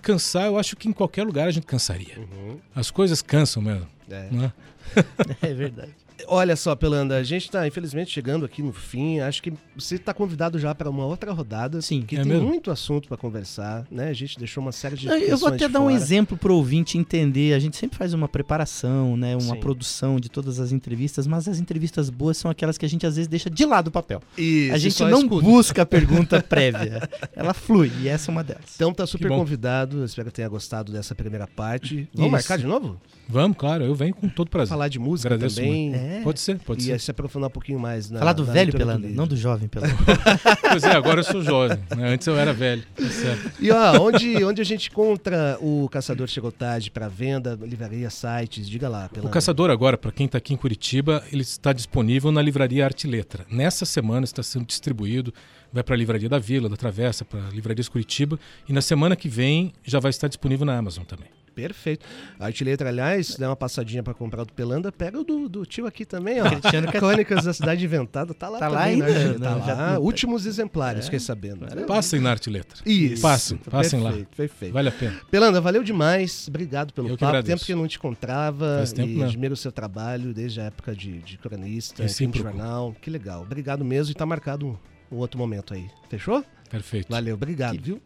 cansar, 0.00 0.46
eu 0.46 0.58
acho 0.58 0.76
que 0.76 0.88
em 0.88 0.92
qualquer 0.92 1.24
lugar 1.24 1.48
a 1.48 1.50
gente 1.50 1.66
cansaria. 1.66 2.18
Uhum. 2.18 2.58
As 2.74 2.90
coisas 2.90 3.22
cansam 3.22 3.62
mesmo. 3.62 3.86
É, 4.10 4.28
né? 4.30 4.52
é 5.42 5.54
verdade. 5.54 5.94
Olha 6.26 6.56
só, 6.56 6.74
Pelanda, 6.74 7.16
a 7.16 7.22
gente 7.22 7.44
está 7.44 7.66
infelizmente 7.66 8.10
chegando 8.10 8.44
aqui 8.44 8.62
no 8.62 8.72
fim. 8.72 9.20
Acho 9.20 9.42
que 9.42 9.52
você 9.76 9.96
está 9.96 10.12
convidado 10.14 10.58
já 10.58 10.74
para 10.74 10.88
uma 10.90 11.04
outra 11.04 11.32
rodada. 11.32 11.80
Sim, 11.80 12.02
que 12.02 12.16
é 12.16 12.22
tem 12.22 12.32
mesmo? 12.32 12.46
muito 12.48 12.70
assunto 12.70 13.08
para 13.08 13.16
conversar, 13.16 13.86
né? 13.90 14.08
A 14.08 14.12
gente 14.12 14.38
deixou 14.38 14.62
uma 14.62 14.72
série 14.72 14.96
de 14.96 15.06
Eu 15.08 15.38
vou 15.38 15.48
até 15.48 15.68
dar 15.68 15.78
fora. 15.80 15.84
um 15.84 15.90
exemplo 15.90 16.36
para 16.36 16.52
o 16.52 16.56
ouvinte 16.56 16.98
entender. 16.98 17.54
A 17.54 17.58
gente 17.58 17.76
sempre 17.76 17.96
faz 17.98 18.12
uma 18.14 18.28
preparação, 18.28 19.16
né? 19.16 19.34
Uma 19.36 19.54
Sim. 19.54 19.60
produção 19.60 20.18
de 20.20 20.28
todas 20.28 20.60
as 20.60 20.72
entrevistas, 20.72 21.26
mas 21.26 21.48
as 21.48 21.58
entrevistas 21.58 22.10
boas 22.10 22.36
são 22.36 22.50
aquelas 22.50 22.76
que 22.78 22.84
a 22.84 22.88
gente 22.88 23.06
às 23.06 23.16
vezes 23.16 23.28
deixa 23.28 23.48
de 23.50 23.64
lado 23.64 23.88
o 23.88 23.90
papel. 23.90 24.22
Isso, 24.36 24.74
a 24.74 24.78
gente 24.78 25.02
não 25.04 25.20
escuta. 25.20 25.44
busca 25.46 25.82
a 25.82 25.86
pergunta 25.86 26.42
prévia. 26.46 27.08
Ela 27.34 27.54
flui 27.54 27.90
e 28.00 28.08
essa 28.08 28.30
é 28.30 28.32
uma 28.32 28.44
delas. 28.44 28.64
Então 28.74 28.92
tá 28.92 29.06
super 29.06 29.28
convidado. 29.28 30.04
Espero 30.04 30.28
que 30.28 30.34
tenha 30.34 30.48
gostado 30.48 30.92
dessa 30.92 31.14
primeira 31.14 31.46
parte. 31.46 32.08
Vamos 32.14 32.26
Isso. 32.26 32.30
marcar 32.32 32.58
de 32.58 32.66
novo? 32.66 33.00
Vamos, 33.28 33.56
claro. 33.56 33.84
Eu 33.84 33.94
venho 33.94 34.14
com 34.14 34.28
todo 34.28 34.50
prazer. 34.50 34.70
Falar 34.70 34.88
de 34.88 34.98
música 34.98 35.28
Agradeço 35.34 35.56
também. 35.56 35.94
É. 35.94 36.09
Pode 36.22 36.40
ser, 36.40 36.58
pode 36.58 36.82
ser. 36.82 36.96
E 36.96 36.98
se 36.98 37.10
aprofundar 37.10 37.48
um 37.48 37.52
pouquinho 37.52 37.78
mais 37.78 38.10
na. 38.10 38.18
Falar 38.18 38.32
do 38.32 38.44
na 38.44 38.52
velho 38.52 38.72
não 39.14 39.26
do 39.26 39.36
jovem 39.36 39.68
Pelanda. 39.68 39.94
pois 40.68 40.82
é, 40.82 40.92
agora 40.92 41.20
eu 41.20 41.24
sou 41.24 41.42
jovem. 41.42 41.78
Né? 41.96 42.12
Antes 42.12 42.26
eu 42.26 42.36
era 42.36 42.52
velho. 42.52 42.82
Tá 42.96 43.52
e 43.60 43.70
ó, 43.70 44.00
onde, 44.00 44.36
onde 44.44 44.60
a 44.60 44.64
gente 44.64 44.88
encontra 44.90 45.56
o 45.60 45.88
Caçador 45.88 46.26
Chegou 46.28 46.50
Tarde 46.50 46.90
para 46.90 47.08
venda, 47.08 47.58
livraria, 47.60 48.10
sites? 48.10 48.68
Diga 48.68 48.88
lá. 48.88 49.08
Pelanda. 49.08 49.28
O 49.28 49.30
Caçador 49.30 49.70
agora, 49.70 49.96
para 49.96 50.10
quem 50.10 50.26
está 50.26 50.38
aqui 50.38 50.52
em 50.52 50.56
Curitiba, 50.56 51.22
ele 51.32 51.42
está 51.42 51.72
disponível 51.72 52.32
na 52.32 52.42
livraria 52.42 52.84
Arte 52.84 53.06
Letra. 53.06 53.46
Nessa 53.50 53.84
semana 53.84 54.24
está 54.24 54.42
sendo 54.42 54.66
distribuído 54.66 55.32
vai 55.72 55.82
para 55.82 55.94
a 55.94 55.98
Livraria 55.98 56.28
da 56.28 56.38
Vila, 56.38 56.68
da 56.68 56.76
Travessa, 56.76 57.24
para 57.24 57.46
a 57.46 57.50
Livraria 57.50 57.84
Curitiba. 57.84 58.38
E 58.68 58.72
na 58.72 58.82
semana 58.82 59.16
que 59.16 59.28
vem 59.28 59.72
já 59.84 60.00
vai 60.00 60.10
estar 60.10 60.28
disponível 60.28 60.66
na 60.66 60.76
Amazon 60.76 61.04
também. 61.04 61.28
Perfeito. 61.68 62.06
A 62.38 62.46
Arte 62.46 62.64
Letra, 62.64 62.88
aliás, 62.88 63.36
dá 63.36 63.48
uma 63.48 63.56
passadinha 63.56 64.02
para 64.02 64.14
comprar 64.14 64.44
do 64.44 64.52
Pelanda, 64.52 64.90
pega 64.90 65.20
o 65.20 65.24
do, 65.24 65.48
do 65.48 65.66
tio 65.66 65.86
aqui 65.86 66.04
também, 66.04 66.40
ó. 66.40 66.48
Cristiano 66.48 66.90
Crônicas 66.90 67.44
da 67.44 67.52
Cidade 67.52 67.84
Inventada, 67.84 68.34
tá 68.34 68.48
lá 68.48 68.58
tá 68.58 68.70
também, 68.70 69.00
lá 69.00 69.06
ainda, 69.06 69.28
né? 69.28 69.38
Tá 69.38 69.54
lá. 69.54 69.66
Já, 69.66 69.98
Últimos 69.98 70.46
exemplares, 70.46 71.00
é. 71.00 71.04
fiquei 71.04 71.20
sabendo. 71.20 71.66
Passem 71.86 72.20
na 72.20 72.30
Arte 72.30 72.50
Letra. 72.50 72.78
Isso. 72.84 73.22
Passem, 73.22 73.58
passem 73.58 74.00
perfeito, 74.00 74.28
lá. 74.30 74.36
Perfeito. 74.36 74.72
Vale 74.72 74.88
a 74.88 74.92
pena. 74.92 75.20
Pelanda, 75.30 75.60
valeu 75.60 75.82
demais. 75.82 76.46
Obrigado 76.48 76.92
pelo 76.92 77.08
eu 77.08 77.18
papo. 77.18 77.36
Que 77.38 77.42
tempo 77.44 77.64
que 77.64 77.72
eu 77.72 77.76
não 77.76 77.86
te 77.86 77.96
encontrava. 77.96 78.78
Faz 78.78 78.92
tempo 78.92 79.08
e 79.08 79.12
mesmo. 79.12 79.24
admiro 79.24 79.54
o 79.54 79.56
seu 79.56 79.72
trabalho 79.72 80.32
desde 80.32 80.60
a 80.60 80.64
época 80.64 80.94
de, 80.94 81.18
de 81.18 81.38
cronista, 81.38 82.04
em 82.04 82.32
jornal. 82.32 82.94
Que 83.00 83.10
legal. 83.10 83.42
Obrigado 83.42 83.84
mesmo 83.84 84.12
e 84.12 84.14
tá 84.14 84.26
marcado 84.26 84.78
um 85.10 85.16
outro 85.16 85.38
momento 85.38 85.74
aí. 85.74 85.88
Fechou? 86.08 86.44
Perfeito. 86.70 87.08
Valeu, 87.10 87.34
obrigado, 87.34 87.78
viu? 87.80 88.00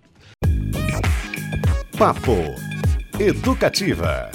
Papo 1.97 2.35
Educativa. 3.21 4.29